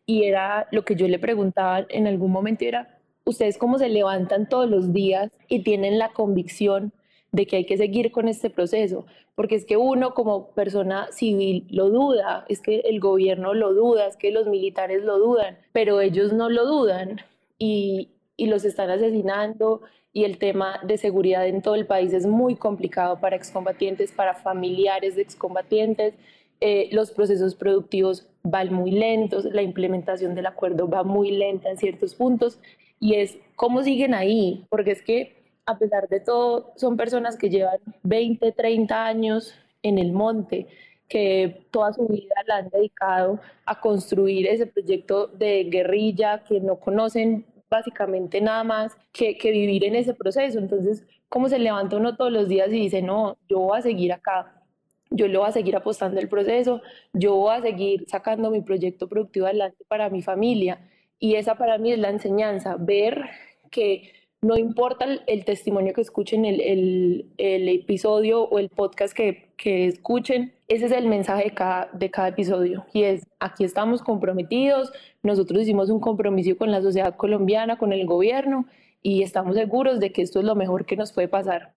y 0.06 0.24
era 0.24 0.66
lo 0.72 0.84
que 0.84 0.96
yo 0.96 1.06
le 1.06 1.20
preguntaba 1.20 1.86
en 1.88 2.08
algún 2.08 2.32
momento, 2.32 2.64
era, 2.64 2.98
ustedes 3.24 3.58
cómo 3.58 3.78
se 3.78 3.88
levantan 3.88 4.48
todos 4.48 4.68
los 4.68 4.92
días 4.92 5.30
y 5.48 5.62
tienen 5.62 5.98
la 5.98 6.08
convicción 6.08 6.92
de 7.30 7.46
que 7.46 7.56
hay 7.56 7.64
que 7.64 7.76
seguir 7.76 8.10
con 8.10 8.26
este 8.26 8.50
proceso, 8.50 9.06
porque 9.36 9.54
es 9.54 9.64
que 9.64 9.76
uno 9.76 10.14
como 10.14 10.48
persona 10.48 11.06
civil 11.12 11.68
lo 11.70 11.90
duda, 11.90 12.44
es 12.48 12.60
que 12.60 12.80
el 12.80 12.98
gobierno 12.98 13.54
lo 13.54 13.72
duda, 13.72 14.08
es 14.08 14.16
que 14.16 14.32
los 14.32 14.48
militares 14.48 15.04
lo 15.04 15.18
dudan, 15.18 15.58
pero 15.72 16.00
ellos 16.00 16.32
no 16.32 16.50
lo 16.50 16.66
dudan 16.66 17.20
y, 17.56 18.08
y 18.36 18.46
los 18.46 18.64
están 18.64 18.90
asesinando 18.90 19.82
y 20.12 20.24
el 20.24 20.38
tema 20.38 20.80
de 20.84 20.96
seguridad 20.98 21.46
en 21.46 21.62
todo 21.62 21.74
el 21.74 21.86
país 21.86 22.12
es 22.12 22.26
muy 22.26 22.56
complicado 22.56 23.20
para 23.20 23.36
excombatientes, 23.36 24.12
para 24.12 24.34
familiares 24.34 25.16
de 25.16 25.22
excombatientes, 25.22 26.14
eh, 26.60 26.88
los 26.90 27.12
procesos 27.12 27.54
productivos 27.54 28.28
van 28.42 28.72
muy 28.72 28.90
lentos, 28.90 29.44
la 29.44 29.62
implementación 29.62 30.34
del 30.34 30.46
acuerdo 30.46 30.88
va 30.88 31.04
muy 31.04 31.30
lenta 31.30 31.70
en 31.70 31.78
ciertos 31.78 32.14
puntos 32.14 32.58
y 32.98 33.14
es 33.14 33.38
cómo 33.54 33.82
siguen 33.82 34.14
ahí, 34.14 34.64
porque 34.68 34.90
es 34.90 35.02
que 35.02 35.36
a 35.66 35.78
pesar 35.78 36.08
de 36.08 36.18
todo 36.20 36.72
son 36.76 36.96
personas 36.96 37.36
que 37.36 37.50
llevan 37.50 37.78
20, 38.02 38.50
30 38.52 39.06
años 39.06 39.54
en 39.82 39.98
el 39.98 40.12
monte, 40.12 40.66
que 41.08 41.66
toda 41.70 41.92
su 41.92 42.06
vida 42.08 42.34
la 42.46 42.56
han 42.56 42.70
dedicado 42.70 43.38
a 43.64 43.80
construir 43.80 44.46
ese 44.48 44.66
proyecto 44.66 45.28
de 45.28 45.64
guerrilla, 45.64 46.42
que 46.44 46.60
no 46.60 46.76
conocen 46.80 47.46
básicamente 47.70 48.40
nada 48.40 48.64
más 48.64 48.96
que, 49.12 49.36
que 49.36 49.50
vivir 49.50 49.84
en 49.84 49.96
ese 49.96 50.14
proceso. 50.14 50.58
Entonces, 50.58 51.06
¿cómo 51.28 51.48
se 51.48 51.58
levanta 51.58 51.96
uno 51.96 52.16
todos 52.16 52.32
los 52.32 52.48
días 52.48 52.68
y 52.68 52.80
dice, 52.80 53.02
no, 53.02 53.36
yo 53.48 53.60
voy 53.60 53.78
a 53.78 53.82
seguir 53.82 54.12
acá, 54.12 54.62
yo 55.10 55.28
lo 55.28 55.40
voy 55.40 55.48
a 55.48 55.52
seguir 55.52 55.76
apostando 55.76 56.20
el 56.20 56.28
proceso, 56.28 56.82
yo 57.12 57.34
voy 57.36 57.56
a 57.56 57.62
seguir 57.62 58.04
sacando 58.08 58.50
mi 58.50 58.60
proyecto 58.60 59.08
productivo 59.08 59.46
adelante 59.46 59.84
para 59.88 60.10
mi 60.10 60.22
familia? 60.22 60.88
Y 61.18 61.34
esa 61.34 61.56
para 61.56 61.78
mí 61.78 61.92
es 61.92 61.98
la 61.98 62.10
enseñanza, 62.10 62.76
ver 62.78 63.24
que 63.70 64.12
no 64.40 64.56
importa 64.56 65.06
el, 65.26 65.44
testimonio 65.44 65.92
que 65.92 66.00
escuchen, 66.00 66.44
el, 66.44 67.26
el, 67.38 67.68
episodio 67.68 68.42
o 68.44 68.58
el 68.58 68.68
podcast 68.68 69.12
que, 69.14 69.50
que, 69.56 69.86
escuchen, 69.86 70.52
ese 70.68 70.86
es 70.86 70.92
el 70.92 71.08
mensaje 71.08 71.44
de 71.44 71.54
cada, 71.54 71.90
de 71.92 72.10
cada 72.10 72.28
episodio. 72.28 72.86
Y 72.92 73.02
es, 73.04 73.26
aquí 73.40 73.64
estamos 73.64 74.02
comprometidos, 74.02 74.92
nosotros 75.22 75.62
hicimos 75.62 75.88
un 75.88 75.98
compromiso 75.98 76.56
con 76.56 76.70
la 76.70 76.82
sociedad 76.82 77.16
colombiana, 77.16 77.78
con 77.78 77.92
el 77.92 78.06
gobierno, 78.06 78.66
y 79.02 79.22
estamos 79.22 79.56
seguros 79.56 79.98
de 79.98 80.12
que 80.12 80.22
esto 80.22 80.40
es 80.40 80.44
lo 80.44 80.54
mejor 80.54 80.84
que 80.84 80.96
nos 80.96 81.12
puede 81.12 81.28
pasar. 81.28 81.74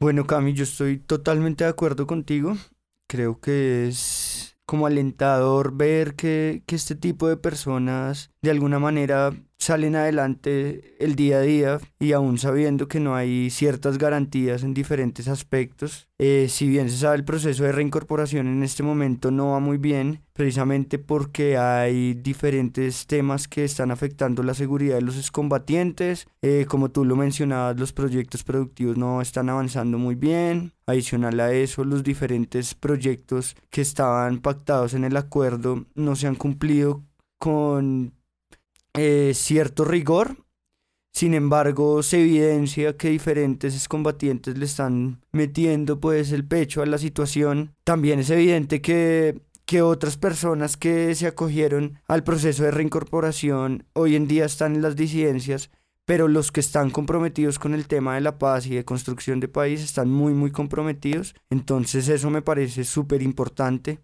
Bueno, 0.00 0.26
Cami, 0.26 0.52
yo 0.52 0.64
estoy 0.64 0.98
totalmente 0.98 1.62
de 1.62 1.70
acuerdo 1.70 2.08
contigo. 2.08 2.54
Creo 3.08 3.40
que 3.40 3.86
es 3.86 4.56
como 4.66 4.86
alentador 4.86 5.76
ver 5.76 6.16
que, 6.16 6.62
que 6.66 6.74
este 6.74 6.96
tipo 6.96 7.28
de 7.28 7.36
personas 7.36 8.30
de 8.42 8.50
alguna 8.50 8.80
manera 8.80 9.32
salen 9.62 9.94
adelante 9.94 10.96
el 10.98 11.14
día 11.14 11.36
a 11.36 11.42
día 11.42 11.80
y 12.00 12.12
aún 12.12 12.36
sabiendo 12.38 12.88
que 12.88 12.98
no 12.98 13.14
hay 13.14 13.48
ciertas 13.48 13.96
garantías 13.96 14.64
en 14.64 14.74
diferentes 14.74 15.28
aspectos. 15.28 16.08
Eh, 16.18 16.48
si 16.48 16.66
bien 16.66 16.90
se 16.90 16.96
sabe 16.96 17.14
el 17.14 17.24
proceso 17.24 17.62
de 17.62 17.70
reincorporación 17.70 18.48
en 18.48 18.64
este 18.64 18.82
momento 18.82 19.30
no 19.30 19.52
va 19.52 19.60
muy 19.60 19.78
bien, 19.78 20.20
precisamente 20.32 20.98
porque 20.98 21.56
hay 21.58 22.14
diferentes 22.14 23.06
temas 23.06 23.46
que 23.46 23.62
están 23.62 23.92
afectando 23.92 24.42
la 24.42 24.54
seguridad 24.54 24.96
de 24.96 25.02
los 25.02 25.16
excombatientes. 25.16 26.26
Eh, 26.42 26.66
como 26.68 26.90
tú 26.90 27.04
lo 27.04 27.14
mencionabas, 27.14 27.78
los 27.78 27.92
proyectos 27.92 28.42
productivos 28.42 28.96
no 28.96 29.20
están 29.22 29.48
avanzando 29.48 29.96
muy 29.96 30.16
bien. 30.16 30.72
Adicional 30.86 31.38
a 31.38 31.52
eso, 31.52 31.84
los 31.84 32.02
diferentes 32.02 32.74
proyectos 32.74 33.54
que 33.70 33.82
estaban 33.82 34.40
pactados 34.40 34.94
en 34.94 35.04
el 35.04 35.16
acuerdo 35.16 35.86
no 35.94 36.16
se 36.16 36.26
han 36.26 36.34
cumplido 36.34 37.04
con 37.38 38.12
eh, 38.94 39.32
cierto 39.34 39.84
rigor. 39.84 40.36
sin 41.14 41.34
embargo, 41.34 42.02
se 42.02 42.22
evidencia 42.22 42.96
que 42.96 43.10
diferentes 43.10 43.86
combatientes 43.86 44.56
le 44.56 44.64
están 44.64 45.20
metiendo 45.30 46.00
pues 46.00 46.32
el 46.32 46.46
pecho 46.46 46.82
a 46.82 46.86
la 46.86 46.98
situación. 46.98 47.74
También 47.84 48.20
es 48.20 48.30
evidente 48.30 48.80
que 48.80 49.42
que 49.72 49.82
otras 49.82 50.16
personas 50.16 50.76
que 50.76 51.14
se 51.14 51.26
acogieron 51.26 51.98
al 52.06 52.24
proceso 52.24 52.62
de 52.64 52.70
reincorporación 52.72 53.86
hoy 53.94 54.16
en 54.16 54.28
día 54.28 54.44
están 54.44 54.74
en 54.74 54.82
las 54.82 54.96
disidencias, 54.96 55.70
pero 56.04 56.28
los 56.28 56.52
que 56.52 56.60
están 56.60 56.90
comprometidos 56.90 57.58
con 57.58 57.74
el 57.74 57.86
tema 57.86 58.14
de 58.14 58.20
la 58.20 58.38
paz 58.38 58.66
y 58.66 58.74
de 58.74 58.84
construcción 58.84 59.40
de 59.40 59.48
país 59.48 59.80
están 59.80 60.10
muy, 60.10 60.34
muy 60.34 60.50
comprometidos. 60.50 61.34
Entonces 61.48 62.08
eso 62.08 62.28
me 62.28 62.42
parece 62.42 62.84
súper 62.84 63.22
importante. 63.22 64.00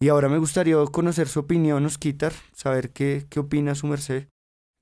Y 0.00 0.08
ahora 0.08 0.28
me 0.28 0.38
gustaría 0.38 0.76
conocer 0.92 1.28
su 1.28 1.40
opinión, 1.40 1.86
Osquitar, 1.86 2.32
saber 2.52 2.90
qué, 2.90 3.26
qué 3.30 3.40
opina 3.40 3.74
su 3.74 3.86
merced. 3.86 4.28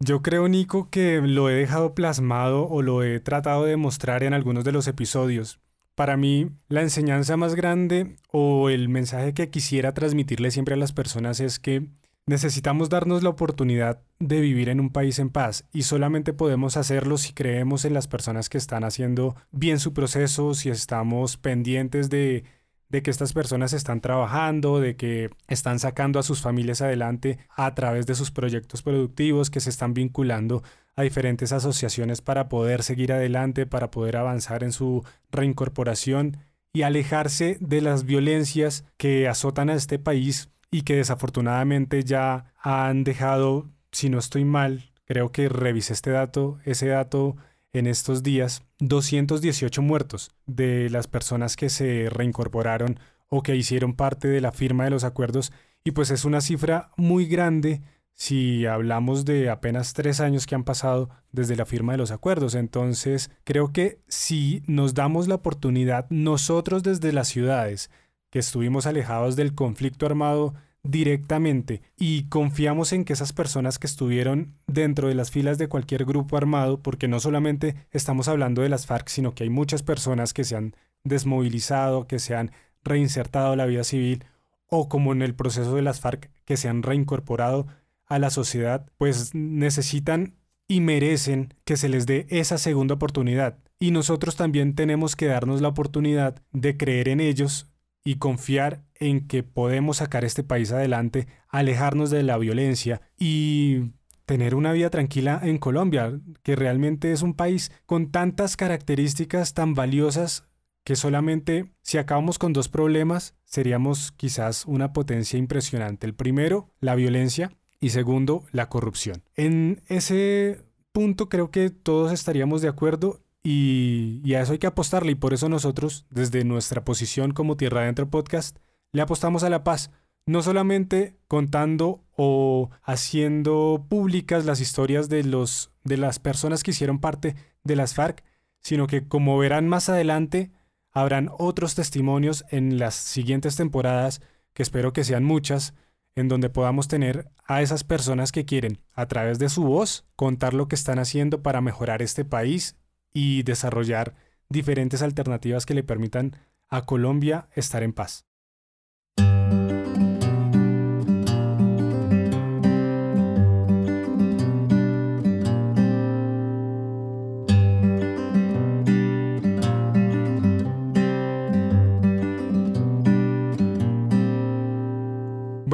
Yo 0.00 0.22
creo, 0.22 0.48
Nico, 0.48 0.90
que 0.90 1.20
lo 1.20 1.48
he 1.48 1.54
dejado 1.54 1.94
plasmado 1.94 2.68
o 2.68 2.82
lo 2.82 3.02
he 3.04 3.20
tratado 3.20 3.64
de 3.64 3.76
mostrar 3.76 4.24
en 4.24 4.34
algunos 4.34 4.64
de 4.64 4.72
los 4.72 4.88
episodios. 4.88 5.60
Para 5.94 6.16
mí, 6.16 6.50
la 6.68 6.82
enseñanza 6.82 7.36
más 7.36 7.54
grande 7.54 8.16
o 8.32 8.68
el 8.68 8.88
mensaje 8.88 9.32
que 9.32 9.50
quisiera 9.50 9.94
transmitirle 9.94 10.50
siempre 10.50 10.74
a 10.74 10.78
las 10.78 10.92
personas 10.92 11.38
es 11.38 11.60
que 11.60 11.86
necesitamos 12.26 12.88
darnos 12.88 13.22
la 13.22 13.28
oportunidad 13.28 14.02
de 14.18 14.40
vivir 14.40 14.68
en 14.68 14.80
un 14.80 14.90
país 14.90 15.20
en 15.20 15.30
paz 15.30 15.64
y 15.72 15.82
solamente 15.82 16.32
podemos 16.32 16.76
hacerlo 16.76 17.16
si 17.16 17.32
creemos 17.32 17.84
en 17.84 17.94
las 17.94 18.08
personas 18.08 18.48
que 18.48 18.58
están 18.58 18.82
haciendo 18.82 19.36
bien 19.52 19.78
su 19.78 19.92
proceso, 19.92 20.54
si 20.54 20.70
estamos 20.70 21.36
pendientes 21.36 22.10
de 22.10 22.44
de 22.88 23.02
que 23.02 23.10
estas 23.10 23.32
personas 23.32 23.72
están 23.72 24.00
trabajando, 24.00 24.80
de 24.80 24.96
que 24.96 25.30
están 25.48 25.78
sacando 25.78 26.18
a 26.18 26.22
sus 26.22 26.40
familias 26.40 26.82
adelante 26.82 27.38
a 27.56 27.74
través 27.74 28.06
de 28.06 28.14
sus 28.14 28.30
proyectos 28.30 28.82
productivos, 28.82 29.50
que 29.50 29.60
se 29.60 29.70
están 29.70 29.94
vinculando 29.94 30.62
a 30.96 31.02
diferentes 31.02 31.52
asociaciones 31.52 32.20
para 32.20 32.48
poder 32.48 32.82
seguir 32.82 33.12
adelante, 33.12 33.66
para 33.66 33.90
poder 33.90 34.16
avanzar 34.16 34.62
en 34.62 34.72
su 34.72 35.04
reincorporación 35.30 36.38
y 36.72 36.82
alejarse 36.82 37.56
de 37.60 37.80
las 37.80 38.04
violencias 38.04 38.84
que 38.96 39.28
azotan 39.28 39.70
a 39.70 39.74
este 39.74 39.98
país 39.98 40.50
y 40.70 40.82
que 40.82 40.96
desafortunadamente 40.96 42.02
ya 42.02 42.52
han 42.58 43.04
dejado, 43.04 43.70
si 43.92 44.08
no 44.08 44.18
estoy 44.18 44.44
mal, 44.44 44.90
creo 45.04 45.30
que 45.30 45.48
revisé 45.48 45.92
este 45.92 46.10
dato, 46.10 46.58
ese 46.64 46.88
dato 46.88 47.36
en 47.74 47.86
estos 47.86 48.22
días 48.22 48.62
218 48.78 49.82
muertos 49.82 50.30
de 50.46 50.88
las 50.88 51.06
personas 51.06 51.56
que 51.56 51.68
se 51.68 52.08
reincorporaron 52.08 52.98
o 53.28 53.42
que 53.42 53.56
hicieron 53.56 53.94
parte 53.94 54.28
de 54.28 54.40
la 54.40 54.52
firma 54.52 54.84
de 54.84 54.90
los 54.90 55.04
acuerdos 55.04 55.52
y 55.82 55.90
pues 55.90 56.10
es 56.10 56.24
una 56.24 56.40
cifra 56.40 56.90
muy 56.96 57.26
grande 57.26 57.82
si 58.12 58.64
hablamos 58.64 59.24
de 59.24 59.50
apenas 59.50 59.92
tres 59.92 60.20
años 60.20 60.46
que 60.46 60.54
han 60.54 60.62
pasado 60.62 61.10
desde 61.32 61.56
la 61.56 61.66
firma 61.66 61.92
de 61.92 61.98
los 61.98 62.12
acuerdos. 62.12 62.54
Entonces 62.54 63.30
creo 63.42 63.72
que 63.72 63.98
si 64.06 64.62
nos 64.66 64.94
damos 64.94 65.26
la 65.26 65.34
oportunidad 65.34 66.06
nosotros 66.10 66.84
desde 66.84 67.12
las 67.12 67.26
ciudades 67.26 67.90
que 68.30 68.38
estuvimos 68.38 68.86
alejados 68.86 69.34
del 69.34 69.54
conflicto 69.54 70.06
armado 70.06 70.54
directamente 70.84 71.82
y 71.96 72.28
confiamos 72.28 72.92
en 72.92 73.04
que 73.04 73.14
esas 73.14 73.32
personas 73.32 73.78
que 73.78 73.86
estuvieron 73.86 74.54
dentro 74.66 75.08
de 75.08 75.14
las 75.14 75.30
filas 75.30 75.58
de 75.58 75.68
cualquier 75.68 76.04
grupo 76.04 76.36
armado, 76.36 76.80
porque 76.80 77.08
no 77.08 77.18
solamente 77.18 77.74
estamos 77.90 78.28
hablando 78.28 78.62
de 78.62 78.68
las 78.68 78.86
FARC, 78.86 79.08
sino 79.08 79.34
que 79.34 79.44
hay 79.44 79.50
muchas 79.50 79.82
personas 79.82 80.32
que 80.32 80.44
se 80.44 80.56
han 80.56 80.76
desmovilizado, 81.02 82.06
que 82.06 82.18
se 82.18 82.36
han 82.36 82.52
reinsertado 82.84 83.52
a 83.52 83.56
la 83.56 83.66
vida 83.66 83.82
civil, 83.82 84.24
o 84.68 84.88
como 84.88 85.12
en 85.12 85.22
el 85.22 85.34
proceso 85.34 85.74
de 85.74 85.82
las 85.82 86.00
FARC, 86.00 86.30
que 86.44 86.56
se 86.56 86.68
han 86.68 86.82
reincorporado 86.82 87.66
a 88.06 88.18
la 88.18 88.30
sociedad, 88.30 88.86
pues 88.98 89.34
necesitan 89.34 90.34
y 90.68 90.80
merecen 90.80 91.54
que 91.64 91.76
se 91.76 91.88
les 91.88 92.06
dé 92.06 92.26
esa 92.28 92.58
segunda 92.58 92.94
oportunidad. 92.94 93.58
Y 93.78 93.90
nosotros 93.90 94.36
también 94.36 94.74
tenemos 94.74 95.16
que 95.16 95.26
darnos 95.26 95.60
la 95.60 95.68
oportunidad 95.68 96.42
de 96.52 96.76
creer 96.76 97.08
en 97.08 97.20
ellos 97.20 97.70
y 98.04 98.16
confiar 98.16 98.84
en 98.96 99.26
que 99.26 99.42
podemos 99.42 99.96
sacar 99.96 100.24
este 100.24 100.44
país 100.44 100.70
adelante, 100.70 101.26
alejarnos 101.48 102.10
de 102.10 102.22
la 102.22 102.36
violencia 102.36 103.00
y 103.18 103.92
tener 104.26 104.54
una 104.54 104.72
vida 104.72 104.90
tranquila 104.90 105.40
en 105.42 105.58
Colombia, 105.58 106.20
que 106.42 106.54
realmente 106.54 107.12
es 107.12 107.22
un 107.22 107.34
país 107.34 107.72
con 107.86 108.10
tantas 108.10 108.56
características 108.56 109.54
tan 109.54 109.74
valiosas 109.74 110.48
que 110.84 110.96
solamente 110.96 111.72
si 111.80 111.96
acabamos 111.96 112.38
con 112.38 112.52
dos 112.52 112.68
problemas 112.68 113.34
seríamos 113.44 114.12
quizás 114.12 114.66
una 114.66 114.92
potencia 114.92 115.38
impresionante. 115.38 116.06
El 116.06 116.14
primero, 116.14 116.68
la 116.80 116.94
violencia 116.94 117.52
y 117.80 117.90
segundo, 117.90 118.44
la 118.52 118.68
corrupción. 118.68 119.22
En 119.34 119.82
ese 119.88 120.62
punto 120.92 121.28
creo 121.28 121.50
que 121.50 121.70
todos 121.70 122.12
estaríamos 122.12 122.60
de 122.60 122.68
acuerdo 122.68 123.23
y, 123.46 124.34
a 124.34 124.40
eso 124.40 124.52
hay 124.52 124.58
que 124.58 124.66
apostarle 124.66 125.12
y 125.12 125.16
por 125.16 125.34
eso 125.34 125.50
nosotros, 125.50 126.06
desde 126.08 126.44
nuestra 126.44 126.82
posición 126.82 127.32
como 127.32 127.58
Tierra 127.58 127.82
Adentro 127.82 128.08
Podcast, 128.08 128.56
le 128.90 129.02
apostamos 129.02 129.44
a 129.44 129.50
la 129.50 129.62
paz. 129.62 129.90
No 130.26 130.40
solamente 130.40 131.18
contando 131.28 132.02
o 132.16 132.70
haciendo 132.82 133.84
públicas 133.86 134.46
las 134.46 134.60
historias 134.60 135.10
de, 135.10 135.24
los, 135.24 135.70
de 135.84 135.98
las 135.98 136.18
personas 136.18 136.62
que 136.62 136.70
hicieron 136.70 136.98
parte 136.98 137.36
de 137.62 137.76
las 137.76 137.92
FARC, 137.92 138.24
sino 138.60 138.86
que 138.86 139.06
como 139.06 139.36
verán 139.36 139.68
más 139.68 139.90
adelante, 139.90 140.50
habrán 140.90 141.28
otros 141.38 141.74
testimonios 141.74 142.46
en 142.48 142.78
las 142.78 142.94
siguientes 142.94 143.56
temporadas, 143.56 144.22
que 144.54 144.62
espero 144.62 144.94
que 144.94 145.04
sean 145.04 145.24
muchas, 145.24 145.74
en 146.14 146.28
donde 146.28 146.48
podamos 146.48 146.88
tener 146.88 147.30
a 147.46 147.60
esas 147.60 147.84
personas 147.84 148.32
que 148.32 148.46
quieren, 148.46 148.78
a 148.94 149.04
través 149.04 149.38
de 149.38 149.50
su 149.50 149.64
voz, 149.64 150.06
contar 150.16 150.54
lo 150.54 150.66
que 150.66 150.76
están 150.76 150.98
haciendo 150.98 151.42
para 151.42 151.60
mejorar 151.60 152.00
este 152.00 152.24
país 152.24 152.76
y 153.14 153.44
desarrollar 153.44 154.14
diferentes 154.50 155.00
alternativas 155.00 155.64
que 155.64 155.72
le 155.74 155.84
permitan 155.84 156.36
a 156.68 156.84
Colombia 156.84 157.48
estar 157.54 157.82
en 157.82 157.94
paz. 157.94 158.26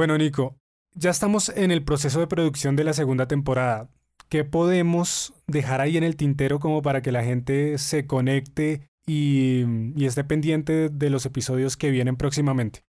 Bueno, 0.01 0.17
Nico, 0.17 0.57
ya 0.95 1.11
estamos 1.11 1.49
en 1.49 1.69
el 1.69 1.83
proceso 1.83 2.19
de 2.19 2.25
producción 2.25 2.75
de 2.75 2.83
la 2.83 2.93
segunda 2.93 3.27
temporada. 3.27 3.87
¿Qué 4.31 4.45
podemos 4.45 5.33
dejar 5.45 5.81
ahí 5.81 5.97
en 5.97 6.05
el 6.05 6.15
tintero 6.15 6.61
como 6.61 6.81
para 6.81 7.01
que 7.01 7.11
la 7.11 7.21
gente 7.21 7.77
se 7.77 8.07
conecte 8.07 8.89
y, 9.05 9.65
esté 10.05 10.23
pendiente 10.23 10.87
de 10.87 11.09
los 11.09 11.25
episodios 11.25 11.75
que 11.75 11.91
vienen 11.91 12.15
próximamente? 12.15 12.85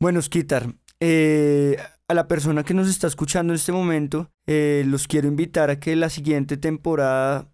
Bueno, 0.00 0.22
Skitar, 0.22 0.76
eh, 1.00 1.78
a 2.06 2.14
la 2.14 2.28
persona 2.28 2.62
que 2.62 2.74
nos 2.74 2.88
está 2.88 3.08
escuchando 3.08 3.52
en 3.52 3.56
este 3.56 3.72
momento, 3.72 4.30
eh, 4.46 4.84
los 4.86 5.08
quiero 5.08 5.26
invitar 5.26 5.68
a 5.68 5.80
que 5.80 5.96
la 5.96 6.10
siguiente 6.10 6.56
temporada 6.56 7.52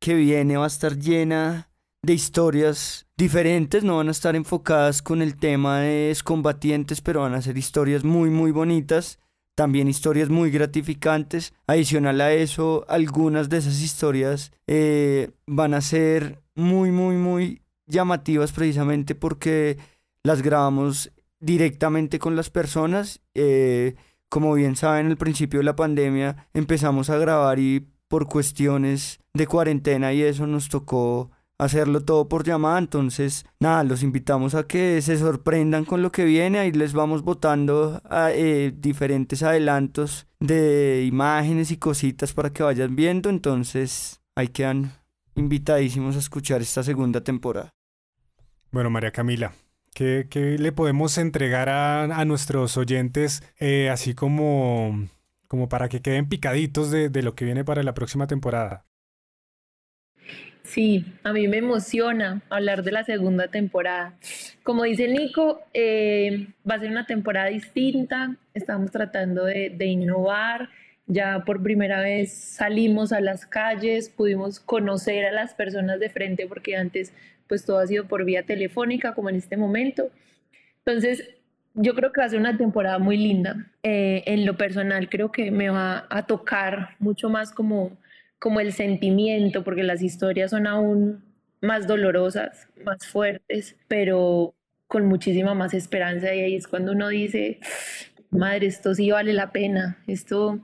que 0.00 0.14
viene 0.14 0.56
va 0.56 0.64
a 0.64 0.66
estar 0.66 0.98
llena 0.98 1.70
de 2.02 2.14
historias 2.14 3.06
diferentes, 3.16 3.84
no 3.84 3.98
van 3.98 4.08
a 4.08 4.12
estar 4.12 4.34
enfocadas 4.34 5.02
con 5.02 5.22
el 5.22 5.36
tema 5.36 5.82
de 5.82 6.16
combatientes, 6.24 7.00
pero 7.00 7.20
van 7.20 7.34
a 7.34 7.42
ser 7.42 7.56
historias 7.58 8.02
muy, 8.02 8.28
muy 8.28 8.50
bonitas 8.50 9.20
también 9.58 9.88
historias 9.88 10.28
muy 10.28 10.52
gratificantes. 10.52 11.52
Adicional 11.66 12.20
a 12.20 12.32
eso, 12.32 12.84
algunas 12.88 13.48
de 13.48 13.56
esas 13.56 13.82
historias 13.82 14.52
eh, 14.68 15.32
van 15.48 15.74
a 15.74 15.80
ser 15.80 16.40
muy, 16.54 16.92
muy, 16.92 17.16
muy 17.16 17.62
llamativas 17.88 18.52
precisamente 18.52 19.16
porque 19.16 19.76
las 20.22 20.42
grabamos 20.42 21.10
directamente 21.40 22.20
con 22.20 22.36
las 22.36 22.50
personas. 22.50 23.20
Eh, 23.34 23.96
como 24.28 24.54
bien 24.54 24.76
saben, 24.76 25.08
al 25.08 25.16
principio 25.16 25.58
de 25.58 25.64
la 25.64 25.74
pandemia 25.74 26.48
empezamos 26.54 27.10
a 27.10 27.18
grabar 27.18 27.58
y 27.58 27.84
por 28.06 28.28
cuestiones 28.28 29.18
de 29.34 29.48
cuarentena 29.48 30.12
y 30.12 30.22
eso 30.22 30.46
nos 30.46 30.68
tocó 30.68 31.32
hacerlo 31.58 32.04
todo 32.04 32.28
por 32.28 32.44
llamada. 32.44 32.78
Entonces, 32.78 33.44
nada, 33.60 33.84
los 33.84 34.02
invitamos 34.02 34.54
a 34.54 34.66
que 34.66 35.02
se 35.02 35.18
sorprendan 35.18 35.84
con 35.84 36.02
lo 36.02 36.12
que 36.12 36.24
viene. 36.24 36.58
Ahí 36.60 36.72
les 36.72 36.92
vamos 36.92 37.22
botando 37.22 38.00
a, 38.08 38.30
eh, 38.32 38.72
diferentes 38.74 39.42
adelantos 39.42 40.26
de 40.40 41.04
imágenes 41.06 41.70
y 41.70 41.76
cositas 41.76 42.32
para 42.32 42.50
que 42.50 42.62
vayan 42.62 42.96
viendo. 42.96 43.28
Entonces, 43.28 44.20
ahí 44.34 44.48
quedan 44.48 44.92
invitadísimos 45.34 46.16
a 46.16 46.20
escuchar 46.20 46.62
esta 46.62 46.82
segunda 46.82 47.22
temporada. 47.22 47.74
Bueno, 48.70 48.90
María 48.90 49.10
Camila. 49.10 49.52
¿Qué, 49.94 50.28
le 50.60 50.70
podemos 50.70 51.18
entregar 51.18 51.68
a, 51.68 52.24
nuestros 52.24 52.76
oyentes 52.76 53.42
eh, 53.58 53.90
así 53.90 54.14
como, 54.14 55.08
como 55.48 55.68
para 55.68 55.88
que 55.88 56.02
queden 56.02 56.28
picaditos 56.28 56.92
de, 56.92 57.08
de 57.08 57.22
lo 57.22 57.34
que 57.34 57.44
viene 57.44 57.64
para 57.64 57.82
la 57.82 57.94
próxima 57.94 58.28
temporada? 58.28 58.87
Sí, 60.68 61.02
a 61.22 61.32
mí 61.32 61.48
me 61.48 61.56
emociona 61.56 62.42
hablar 62.50 62.82
de 62.82 62.92
la 62.92 63.02
segunda 63.02 63.48
temporada. 63.48 64.18
Como 64.62 64.84
dice 64.84 65.08
Nico, 65.08 65.62
eh, 65.72 66.48
va 66.68 66.74
a 66.74 66.78
ser 66.78 66.90
una 66.90 67.06
temporada 67.06 67.46
distinta, 67.46 68.36
estamos 68.52 68.90
tratando 68.90 69.46
de, 69.46 69.74
innovar 69.80 70.68
Ya 71.06 71.42
por 71.46 71.62
primera 71.62 72.02
vez 72.02 72.34
salimos 72.34 73.12
a 73.12 73.20
las 73.22 73.46
calles, 73.46 74.10
pudimos 74.10 74.60
conocer 74.60 75.24
a 75.24 75.32
las 75.32 75.54
personas 75.54 76.00
de 76.00 76.10
frente 76.10 76.46
porque 76.46 76.76
antes 76.76 77.14
pues 77.46 77.64
todo 77.64 77.78
ha 77.78 77.86
sido 77.86 78.04
por 78.06 78.26
vía 78.26 78.42
telefónica 78.42 79.14
como 79.14 79.30
en 79.30 79.36
este 79.36 79.56
momento. 79.56 80.10
Entonces, 80.84 81.30
yo 81.72 81.94
creo 81.94 82.12
que 82.12 82.20
va 82.20 82.26
a 82.26 82.28
ser 82.28 82.40
una 82.40 82.58
temporada 82.58 82.98
muy 82.98 83.16
linda. 83.16 83.70
Eh, 83.82 84.22
en 84.26 84.44
lo 84.44 84.58
personal, 84.58 85.08
creo 85.08 85.32
que 85.32 85.50
me 85.50 85.70
va 85.70 86.06
a 86.10 86.26
tocar 86.26 86.90
mucho 86.98 87.30
más 87.30 87.52
como, 87.52 87.96
como 88.38 88.60
el 88.60 88.72
sentimiento, 88.72 89.64
porque 89.64 89.82
las 89.82 90.02
historias 90.02 90.50
son 90.50 90.66
aún 90.66 91.24
más 91.60 91.86
dolorosas, 91.86 92.68
más 92.84 93.06
fuertes, 93.06 93.76
pero 93.88 94.54
con 94.86 95.06
muchísima 95.06 95.54
más 95.54 95.74
esperanza. 95.74 96.34
Y 96.34 96.40
ahí 96.40 96.54
es 96.54 96.66
cuando 96.68 96.92
uno 96.92 97.08
dice, 97.08 97.58
madre, 98.30 98.66
esto 98.66 98.94
sí 98.94 99.10
vale 99.10 99.32
la 99.32 99.52
pena, 99.52 99.98
esto 100.06 100.60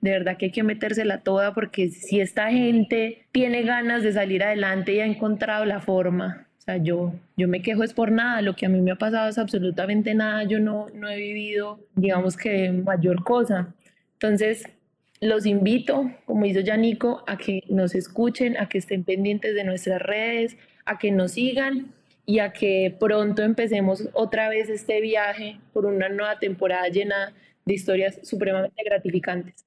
de 0.00 0.10
verdad 0.10 0.36
que 0.36 0.46
hay 0.46 0.52
que 0.52 0.62
metérsela 0.62 1.22
toda 1.22 1.54
porque 1.54 1.88
si 1.88 2.20
esta 2.20 2.50
gente 2.50 3.26
tiene 3.32 3.62
ganas 3.62 4.02
de 4.02 4.12
salir 4.12 4.44
adelante 4.44 4.94
y 4.94 5.00
ha 5.00 5.06
encontrado 5.06 5.64
la 5.64 5.80
forma, 5.80 6.46
o 6.58 6.62
sea, 6.62 6.76
yo, 6.76 7.14
yo 7.36 7.48
me 7.48 7.62
quejo 7.62 7.82
es 7.82 7.92
por 7.94 8.12
nada, 8.12 8.42
lo 8.42 8.54
que 8.54 8.66
a 8.66 8.68
mí 8.68 8.80
me 8.80 8.92
ha 8.92 8.96
pasado 8.96 9.28
es 9.28 9.38
absolutamente 9.38 10.14
nada, 10.14 10.44
yo 10.44 10.60
no, 10.60 10.86
no 10.94 11.08
he 11.08 11.16
vivido, 11.16 11.80
digamos 11.94 12.36
que 12.36 12.70
mayor 12.70 13.24
cosa. 13.24 13.74
Entonces, 14.14 14.64
los 15.20 15.46
invito, 15.46 16.10
como 16.24 16.44
hizo 16.44 16.60
Yanico, 16.60 17.24
a 17.26 17.36
que 17.38 17.62
nos 17.68 17.94
escuchen, 17.94 18.56
a 18.56 18.68
que 18.68 18.78
estén 18.78 19.04
pendientes 19.04 19.54
de 19.54 19.64
nuestras 19.64 20.00
redes, 20.02 20.56
a 20.84 20.98
que 20.98 21.10
nos 21.10 21.32
sigan 21.32 21.94
y 22.26 22.40
a 22.40 22.52
que 22.52 22.94
pronto 22.98 23.42
empecemos 23.42 24.08
otra 24.12 24.48
vez 24.48 24.68
este 24.68 25.00
viaje 25.00 25.60
por 25.72 25.86
una 25.86 26.08
nueva 26.08 26.38
temporada 26.38 26.88
llena 26.88 27.32
de 27.64 27.74
historias 27.74 28.18
supremamente 28.22 28.82
gratificantes. 28.84 29.64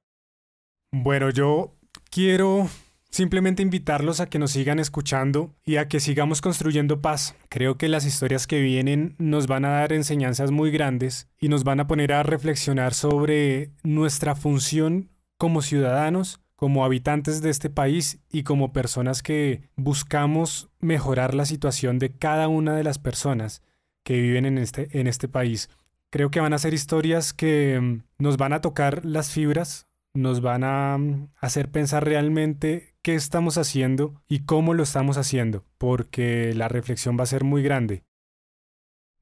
Bueno, 0.91 1.29
yo 1.29 1.75
quiero 2.09 2.67
simplemente 3.09 3.63
invitarlos 3.63 4.19
a 4.19 4.29
que 4.29 4.39
nos 4.39 4.51
sigan 4.51 4.79
escuchando 4.79 5.53
y 5.65 5.77
a 5.77 5.87
que 5.87 5.99
sigamos 5.99 6.41
construyendo 6.41 7.01
paz. 7.01 7.35
Creo 7.49 7.77
que 7.77 7.89
las 7.89 8.05
historias 8.05 8.47
que 8.47 8.61
vienen 8.61 9.15
nos 9.17 9.47
van 9.47 9.65
a 9.65 9.69
dar 9.69 9.93
enseñanzas 9.93 10.51
muy 10.51 10.71
grandes 10.71 11.27
y 11.39 11.49
nos 11.49 11.63
van 11.63 11.79
a 11.79 11.87
poner 11.87 12.13
a 12.13 12.23
reflexionar 12.23 12.93
sobre 12.93 13.71
nuestra 13.83 14.35
función 14.35 15.09
como 15.39 15.63
ciudadanos, 15.63 16.39
como 16.55 16.85
habitantes 16.85 17.41
de 17.41 17.49
este 17.49 17.71
país 17.71 18.19
y 18.31 18.43
como 18.43 18.73
personas 18.73 19.23
que 19.23 19.63
buscamos 19.75 20.69
mejorar 20.79 21.33
la 21.33 21.45
situación 21.45 21.97
de 21.97 22.11
cada 22.11 22.47
una 22.47 22.75
de 22.75 22.83
las 22.83 22.99
personas 22.99 23.63
que 24.03 24.21
viven 24.21 24.45
en 24.45 24.59
este, 24.59 24.99
en 24.99 25.07
este 25.07 25.27
país. 25.27 25.69
Creo 26.11 26.29
que 26.29 26.41
van 26.41 26.53
a 26.53 26.59
ser 26.59 26.73
historias 26.73 27.33
que 27.33 27.79
mm, 27.81 28.03
nos 28.21 28.37
van 28.37 28.53
a 28.53 28.61
tocar 28.61 29.05
las 29.05 29.31
fibras 29.31 29.89
nos 30.13 30.41
van 30.41 30.63
a 30.63 30.97
mm, 30.97 31.29
hacer 31.39 31.69
pensar 31.69 32.05
realmente 32.05 32.95
qué 33.01 33.15
estamos 33.15 33.57
haciendo 33.57 34.21
y 34.27 34.39
cómo 34.39 34.73
lo 34.73 34.83
estamos 34.83 35.17
haciendo, 35.17 35.65
porque 35.77 36.53
la 36.55 36.67
reflexión 36.67 37.17
va 37.17 37.23
a 37.23 37.27
ser 37.27 37.43
muy 37.43 37.63
grande. 37.63 38.03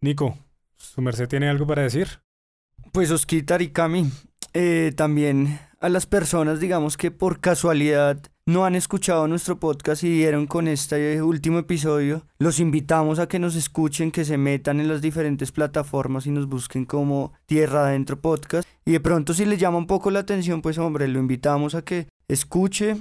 Nico, 0.01 0.37
¿su 0.77 1.01
merced 1.01 1.27
tiene 1.27 1.49
algo 1.49 1.67
para 1.67 1.83
decir? 1.83 2.21
Pues 2.91 3.11
Osquitar 3.11 3.61
y 3.61 3.69
Cami, 3.69 4.09
eh, 4.53 4.93
también 4.95 5.59
a 5.79 5.89
las 5.89 6.05
personas, 6.05 6.59
digamos 6.59 6.97
que 6.97 7.11
por 7.11 7.39
casualidad 7.39 8.19
no 8.45 8.65
han 8.65 8.75
escuchado 8.75 9.27
nuestro 9.27 9.59
podcast 9.59 10.03
y 10.03 10.09
dieron 10.09 10.47
con 10.47 10.67
este 10.67 11.21
último 11.21 11.59
episodio, 11.59 12.25
los 12.39 12.59
invitamos 12.59 13.19
a 13.19 13.27
que 13.27 13.39
nos 13.39 13.55
escuchen, 13.55 14.11
que 14.11 14.25
se 14.25 14.37
metan 14.37 14.79
en 14.79 14.87
las 14.87 15.01
diferentes 15.01 15.51
plataformas 15.51 16.25
y 16.25 16.31
nos 16.31 16.47
busquen 16.47 16.85
como 16.85 17.33
Tierra 17.45 17.87
Adentro 17.87 18.19
Podcast. 18.19 18.67
Y 18.85 18.93
de 18.93 18.99
pronto 19.01 19.33
si 19.33 19.45
les 19.45 19.59
llama 19.59 19.77
un 19.77 19.87
poco 19.87 20.09
la 20.11 20.19
atención, 20.19 20.61
pues 20.61 20.77
hombre, 20.77 21.07
lo 21.07 21.19
invitamos 21.19 21.75
a 21.75 21.81
que 21.83 22.07
escuche, 22.27 22.97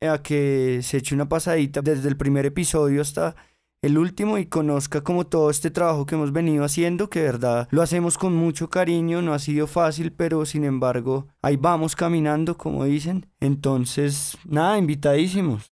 a 0.00 0.22
que 0.22 0.80
se 0.82 0.96
eche 0.96 1.14
una 1.14 1.28
pasadita 1.28 1.82
desde 1.82 2.08
el 2.08 2.16
primer 2.16 2.46
episodio 2.46 3.02
hasta 3.02 3.36
el 3.82 3.98
último 3.98 4.38
y 4.38 4.46
conozca 4.46 5.02
como 5.02 5.26
todo 5.26 5.50
este 5.50 5.70
trabajo 5.70 6.06
que 6.06 6.14
hemos 6.14 6.32
venido 6.32 6.64
haciendo, 6.64 7.08
que 7.08 7.20
de 7.20 7.26
verdad 7.26 7.68
lo 7.70 7.82
hacemos 7.82 8.18
con 8.18 8.34
mucho 8.34 8.68
cariño, 8.70 9.22
no 9.22 9.32
ha 9.32 9.38
sido 9.38 9.66
fácil, 9.66 10.12
pero 10.12 10.44
sin 10.46 10.64
embargo 10.64 11.28
ahí 11.42 11.56
vamos 11.56 11.94
caminando, 11.94 12.56
como 12.56 12.84
dicen. 12.84 13.26
Entonces, 13.40 14.36
nada, 14.44 14.78
invitadísimos. 14.78 15.72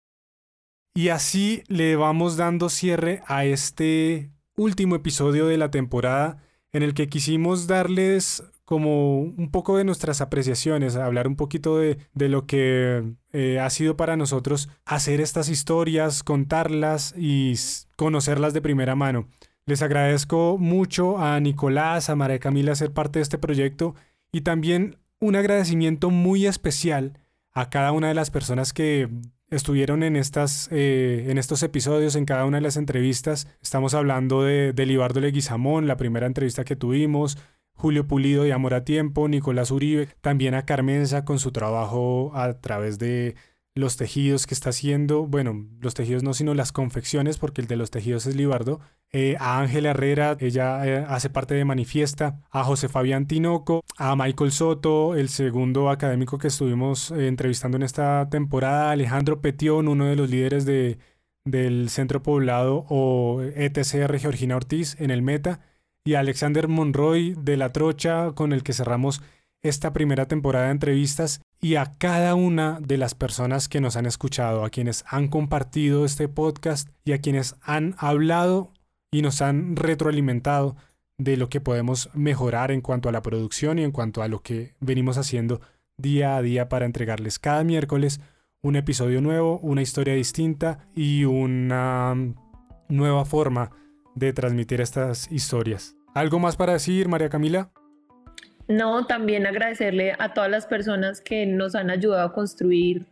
Y 0.94 1.08
así 1.08 1.62
le 1.68 1.96
vamos 1.96 2.36
dando 2.36 2.68
cierre 2.68 3.22
a 3.26 3.44
este 3.44 4.30
último 4.56 4.96
episodio 4.96 5.46
de 5.46 5.58
la 5.58 5.70
temporada 5.70 6.42
en 6.72 6.82
el 6.82 6.94
que 6.94 7.08
quisimos 7.08 7.66
darles 7.66 8.42
como 8.66 9.20
un 9.20 9.50
poco 9.52 9.78
de 9.78 9.84
nuestras 9.84 10.20
apreciaciones, 10.20 10.96
hablar 10.96 11.28
un 11.28 11.36
poquito 11.36 11.78
de, 11.78 11.98
lo 12.14 12.46
que 12.46 13.14
eh, 13.32 13.60
ha 13.60 13.70
sido 13.70 13.96
para 13.96 14.16
nosotros 14.16 14.68
hacer 14.84 15.20
estas 15.20 15.48
historias, 15.48 16.24
contarlas 16.24 17.14
y 17.16 17.54
conocerlas 17.94 18.52
de 18.54 18.60
primera 18.60 18.96
mano. 18.96 19.28
Les 19.66 19.82
agradezco 19.82 20.58
mucho 20.58 21.18
a 21.18 21.38
Nicolás, 21.38 22.10
a 22.10 22.16
María 22.16 22.40
Camila 22.40 22.74
ser 22.74 22.92
parte 22.92 23.20
de 23.20 23.22
este 23.22 23.38
proyecto 23.38 23.94
y 24.32 24.40
también 24.40 24.98
un 25.20 25.36
agradecimiento 25.36 26.10
muy 26.10 26.46
especial 26.46 27.20
a 27.52 27.70
cada 27.70 27.92
una 27.92 28.08
de 28.08 28.14
las 28.14 28.30
personas 28.30 28.72
que 28.72 29.08
estuvieron 29.48 30.02
en, 30.02 30.16
estas, 30.16 30.68
eh, 30.72 31.26
en 31.28 31.38
estos 31.38 31.62
episodios, 31.62 32.16
en 32.16 32.24
cada 32.24 32.44
una 32.46 32.56
de 32.56 32.62
las 32.62 32.76
entrevistas. 32.76 33.46
Estamos 33.62 33.94
hablando 33.94 34.42
de, 34.42 34.72
de 34.72 34.86
Libardo 34.86 35.20
Leguizamón, 35.20 35.86
la 35.86 35.96
primera 35.96 36.26
entrevista 36.26 36.64
que 36.64 36.74
tuvimos, 36.74 37.38
Julio 37.76 38.06
Pulido 38.06 38.42
de 38.42 38.52
Amor 38.52 38.74
a 38.74 38.84
Tiempo, 38.84 39.28
Nicolás 39.28 39.70
Uribe, 39.70 40.08
también 40.20 40.54
a 40.54 40.64
Carmenza 40.64 41.24
con 41.24 41.38
su 41.38 41.52
trabajo 41.52 42.32
a 42.34 42.60
través 42.60 42.98
de 42.98 43.36
los 43.76 43.98
tejidos 43.98 44.46
que 44.46 44.54
está 44.54 44.70
haciendo, 44.70 45.26
bueno, 45.26 45.68
los 45.80 45.92
tejidos 45.92 46.22
no, 46.22 46.32
sino 46.32 46.54
las 46.54 46.72
confecciones, 46.72 47.36
porque 47.36 47.60
el 47.60 47.66
de 47.66 47.76
los 47.76 47.90
tejidos 47.90 48.26
es 48.26 48.34
Libardo, 48.34 48.80
eh, 49.12 49.36
a 49.38 49.60
Ángela 49.60 49.90
Herrera, 49.90 50.36
ella 50.40 50.86
eh, 50.86 51.04
hace 51.06 51.28
parte 51.28 51.54
de 51.54 51.66
Manifiesta, 51.66 52.40
a 52.50 52.64
José 52.64 52.88
Fabián 52.88 53.26
Tinoco, 53.26 53.84
a 53.98 54.16
Michael 54.16 54.50
Soto, 54.50 55.14
el 55.14 55.28
segundo 55.28 55.90
académico 55.90 56.38
que 56.38 56.48
estuvimos 56.48 57.10
eh, 57.10 57.28
entrevistando 57.28 57.76
en 57.76 57.82
esta 57.82 58.28
temporada, 58.30 58.92
Alejandro 58.92 59.42
Petión, 59.42 59.88
uno 59.88 60.06
de 60.06 60.16
los 60.16 60.30
líderes 60.30 60.64
de, 60.64 60.98
del 61.44 61.90
Centro 61.90 62.22
Poblado 62.22 62.86
o 62.88 63.42
ETCR 63.42 64.18
Georgina 64.18 64.56
Ortiz 64.56 64.96
en 64.98 65.10
el 65.10 65.20
Meta, 65.20 65.60
y 66.06 66.14
Alexander 66.14 66.68
Monroy 66.68 67.34
de 67.36 67.56
La 67.56 67.72
Trocha, 67.72 68.30
con 68.32 68.52
el 68.52 68.62
que 68.62 68.72
cerramos 68.72 69.20
esta 69.62 69.92
primera 69.92 70.28
temporada 70.28 70.66
de 70.66 70.70
entrevistas, 70.70 71.42
y 71.60 71.74
a 71.74 71.96
cada 71.98 72.36
una 72.36 72.78
de 72.80 72.96
las 72.96 73.16
personas 73.16 73.68
que 73.68 73.80
nos 73.80 73.96
han 73.96 74.06
escuchado, 74.06 74.64
a 74.64 74.70
quienes 74.70 75.04
han 75.08 75.26
compartido 75.26 76.04
este 76.04 76.28
podcast 76.28 76.88
y 77.04 77.12
a 77.12 77.20
quienes 77.20 77.56
han 77.60 77.96
hablado 77.98 78.72
y 79.10 79.20
nos 79.20 79.42
han 79.42 79.74
retroalimentado 79.74 80.76
de 81.18 81.36
lo 81.36 81.48
que 81.48 81.60
podemos 81.60 82.08
mejorar 82.14 82.70
en 82.70 82.82
cuanto 82.82 83.08
a 83.08 83.12
la 83.12 83.22
producción 83.22 83.80
y 83.80 83.82
en 83.82 83.90
cuanto 83.90 84.22
a 84.22 84.28
lo 84.28 84.42
que 84.42 84.76
venimos 84.78 85.18
haciendo 85.18 85.60
día 85.96 86.36
a 86.36 86.42
día 86.42 86.68
para 86.68 86.86
entregarles 86.86 87.40
cada 87.40 87.64
miércoles 87.64 88.20
un 88.62 88.76
episodio 88.76 89.20
nuevo, 89.20 89.58
una 89.58 89.82
historia 89.82 90.14
distinta 90.14 90.86
y 90.94 91.24
una 91.24 92.14
nueva 92.88 93.24
forma 93.24 93.72
de 94.14 94.32
transmitir 94.32 94.80
estas 94.80 95.30
historias. 95.32 95.95
¿Algo 96.16 96.38
más 96.38 96.56
para 96.56 96.72
decir, 96.72 97.08
María 97.08 97.28
Camila? 97.28 97.68
No, 98.68 99.06
también 99.06 99.46
agradecerle 99.46 100.14
a 100.18 100.32
todas 100.32 100.50
las 100.50 100.66
personas 100.66 101.20
que 101.20 101.44
nos 101.44 101.74
han 101.74 101.90
ayudado 101.90 102.26
a 102.26 102.32
construir 102.32 103.04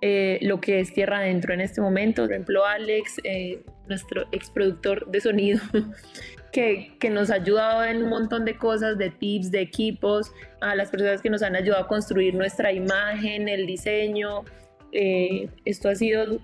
eh, 0.00 0.38
lo 0.42 0.60
que 0.60 0.78
es 0.78 0.94
Tierra 0.94 1.18
Adentro 1.18 1.52
en 1.52 1.60
este 1.60 1.80
momento. 1.80 2.22
Por 2.22 2.30
ejemplo, 2.30 2.64
Alex, 2.64 3.16
eh, 3.24 3.64
nuestro 3.88 4.26
ex 4.30 4.48
productor 4.48 5.10
de 5.10 5.20
sonido, 5.20 5.58
que, 6.52 6.96
que, 7.00 7.10
nos 7.10 7.32
ha 7.32 7.34
ayudado 7.34 7.84
en 7.84 8.04
un 8.04 8.08
montón 8.08 8.44
de 8.44 8.56
cosas, 8.56 8.96
de 8.96 9.10
tips, 9.10 9.50
de 9.50 9.62
equipos, 9.62 10.30
a 10.60 10.76
las 10.76 10.88
personas 10.90 11.22
que 11.22 11.30
nos 11.30 11.42
han 11.42 11.56
ayudado 11.56 11.82
a 11.82 11.88
construir 11.88 12.36
nuestra 12.36 12.72
imagen, 12.72 13.48
el 13.48 13.66
diseño. 13.66 14.44
Eh, 14.92 15.48
esto 15.64 15.88
ha 15.88 15.96
sido 15.96 16.38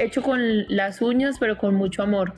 hecho 0.00 0.22
con 0.22 0.40
las 0.66 1.00
uñas, 1.00 1.36
pero 1.38 1.56
con 1.56 1.76
mucho 1.76 2.02
amor. 2.02 2.34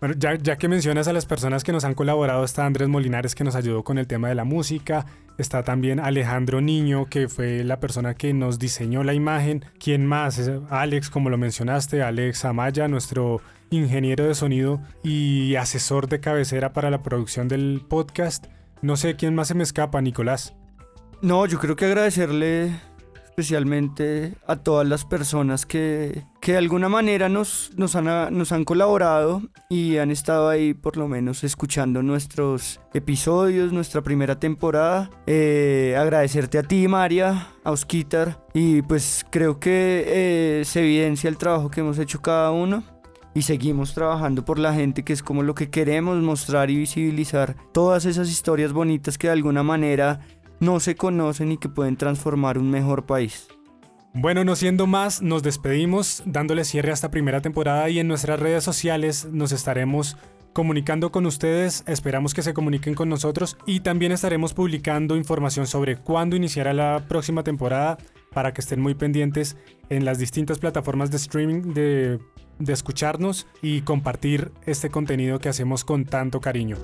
Bueno, 0.00 0.14
ya, 0.18 0.34
ya, 0.36 0.56
que 0.56 0.66
mencionas 0.66 1.08
a 1.08 1.12
las 1.12 1.26
personas 1.26 1.62
que 1.62 1.72
nos 1.72 1.84
han 1.84 1.92
colaborado, 1.92 2.42
está 2.42 2.64
Andrés 2.64 2.88
Molinares 2.88 3.34
que 3.34 3.44
nos 3.44 3.54
ayudó 3.54 3.84
con 3.84 3.98
el 3.98 4.06
tema 4.06 4.28
de 4.28 4.34
la 4.34 4.44
música, 4.44 5.04
está 5.36 5.62
también 5.62 6.00
Alejandro 6.00 6.62
Niño 6.62 7.04
que 7.04 7.28
fue 7.28 7.64
la 7.64 7.80
persona 7.80 8.14
que 8.14 8.32
nos 8.32 8.58
diseñó 8.58 9.04
la 9.04 9.12
imagen, 9.12 9.62
¿quién 9.78 10.06
más? 10.06 10.40
Alex, 10.70 11.10
como 11.10 11.28
lo 11.28 11.36
mencionaste, 11.36 12.02
Alex 12.02 12.46
Amaya, 12.46 12.88
nuestro 12.88 13.42
ingeniero 13.68 14.24
de 14.24 14.34
sonido 14.34 14.80
y 15.04 15.56
asesor 15.56 16.08
de 16.08 16.20
cabecera 16.20 16.72
para 16.72 16.90
la 16.90 17.02
producción 17.02 17.46
del 17.48 17.82
podcast. 17.86 18.46
No 18.80 18.96
sé 18.96 19.16
quién 19.16 19.34
más 19.34 19.48
se 19.48 19.54
me 19.54 19.64
escapa, 19.64 20.00
Nicolás. 20.00 20.54
No, 21.20 21.44
yo 21.44 21.58
creo 21.58 21.76
que 21.76 21.84
agradecerle 21.84 22.74
especialmente 23.22 24.32
a 24.46 24.56
todas 24.56 24.88
las 24.88 25.04
personas 25.04 25.66
que, 25.66 26.24
que 26.40 26.52
de 26.52 26.58
alguna 26.58 26.88
manera 26.88 27.28
nos, 27.28 27.70
han 27.94 28.64
colaborado 28.64 29.42
y 29.68 29.98
han 29.98 30.10
estado 30.10 30.48
ahí 30.48 30.74
por 30.74 30.96
lo 30.96 31.06
menos 31.06 31.44
escuchando 31.44 32.02
nuestros 32.02 32.80
episodios, 32.94 33.72
nuestra 33.72 34.02
primera 34.02 34.40
temporada. 34.40 35.10
Eh, 35.26 35.96
agradecerte 35.98 36.58
a 36.58 36.62
ti, 36.62 36.88
María, 36.88 37.48
a 37.62 37.70
Osquitar, 37.70 38.44
y 38.54 38.82
pues 38.82 39.24
creo 39.30 39.60
que 39.60 40.04
eh, 40.06 40.64
se 40.64 40.80
evidencia 40.80 41.28
el 41.28 41.36
trabajo 41.36 41.70
que 41.70 41.80
hemos 41.80 41.98
hecho 41.98 42.22
cada 42.22 42.50
uno 42.50 42.82
y 43.34 43.42
seguimos 43.42 43.94
trabajando 43.94 44.44
por 44.44 44.58
la 44.58 44.74
gente, 44.74 45.04
que 45.04 45.12
es 45.12 45.22
como 45.22 45.42
lo 45.42 45.54
que 45.54 45.70
queremos 45.70 46.20
mostrar 46.22 46.70
y 46.70 46.76
visibilizar 46.76 47.54
todas 47.72 48.04
esas 48.06 48.30
historias 48.30 48.72
bonitas 48.72 49.18
que 49.18 49.28
de 49.28 49.34
alguna 49.34 49.62
manera 49.62 50.20
no 50.58 50.80
se 50.80 50.96
conocen 50.96 51.52
y 51.52 51.58
que 51.58 51.68
pueden 51.68 51.96
transformar 51.96 52.58
un 52.58 52.70
mejor 52.70 53.06
país. 53.06 53.48
Bueno, 54.12 54.44
no 54.44 54.56
siendo 54.56 54.88
más, 54.88 55.22
nos 55.22 55.44
despedimos 55.44 56.24
dándole 56.26 56.64
cierre 56.64 56.90
a 56.90 56.94
esta 56.94 57.12
primera 57.12 57.40
temporada 57.40 57.88
y 57.90 58.00
en 58.00 58.08
nuestras 58.08 58.40
redes 58.40 58.64
sociales 58.64 59.28
nos 59.30 59.52
estaremos 59.52 60.16
comunicando 60.52 61.12
con 61.12 61.26
ustedes, 61.26 61.84
esperamos 61.86 62.34
que 62.34 62.42
se 62.42 62.52
comuniquen 62.52 62.94
con 62.94 63.08
nosotros 63.08 63.56
y 63.66 63.80
también 63.80 64.10
estaremos 64.10 64.52
publicando 64.52 65.14
información 65.14 65.68
sobre 65.68 65.96
cuándo 65.96 66.34
iniciará 66.34 66.72
la 66.74 67.04
próxima 67.08 67.44
temporada 67.44 67.98
para 68.32 68.52
que 68.52 68.60
estén 68.60 68.80
muy 68.80 68.94
pendientes 68.94 69.56
en 69.90 70.04
las 70.04 70.18
distintas 70.18 70.58
plataformas 70.58 71.12
de 71.12 71.16
streaming 71.16 71.72
de, 71.72 72.18
de 72.58 72.72
escucharnos 72.72 73.46
y 73.62 73.82
compartir 73.82 74.50
este 74.66 74.90
contenido 74.90 75.38
que 75.38 75.48
hacemos 75.48 75.84
con 75.84 76.04
tanto 76.04 76.40
cariño. 76.40 76.76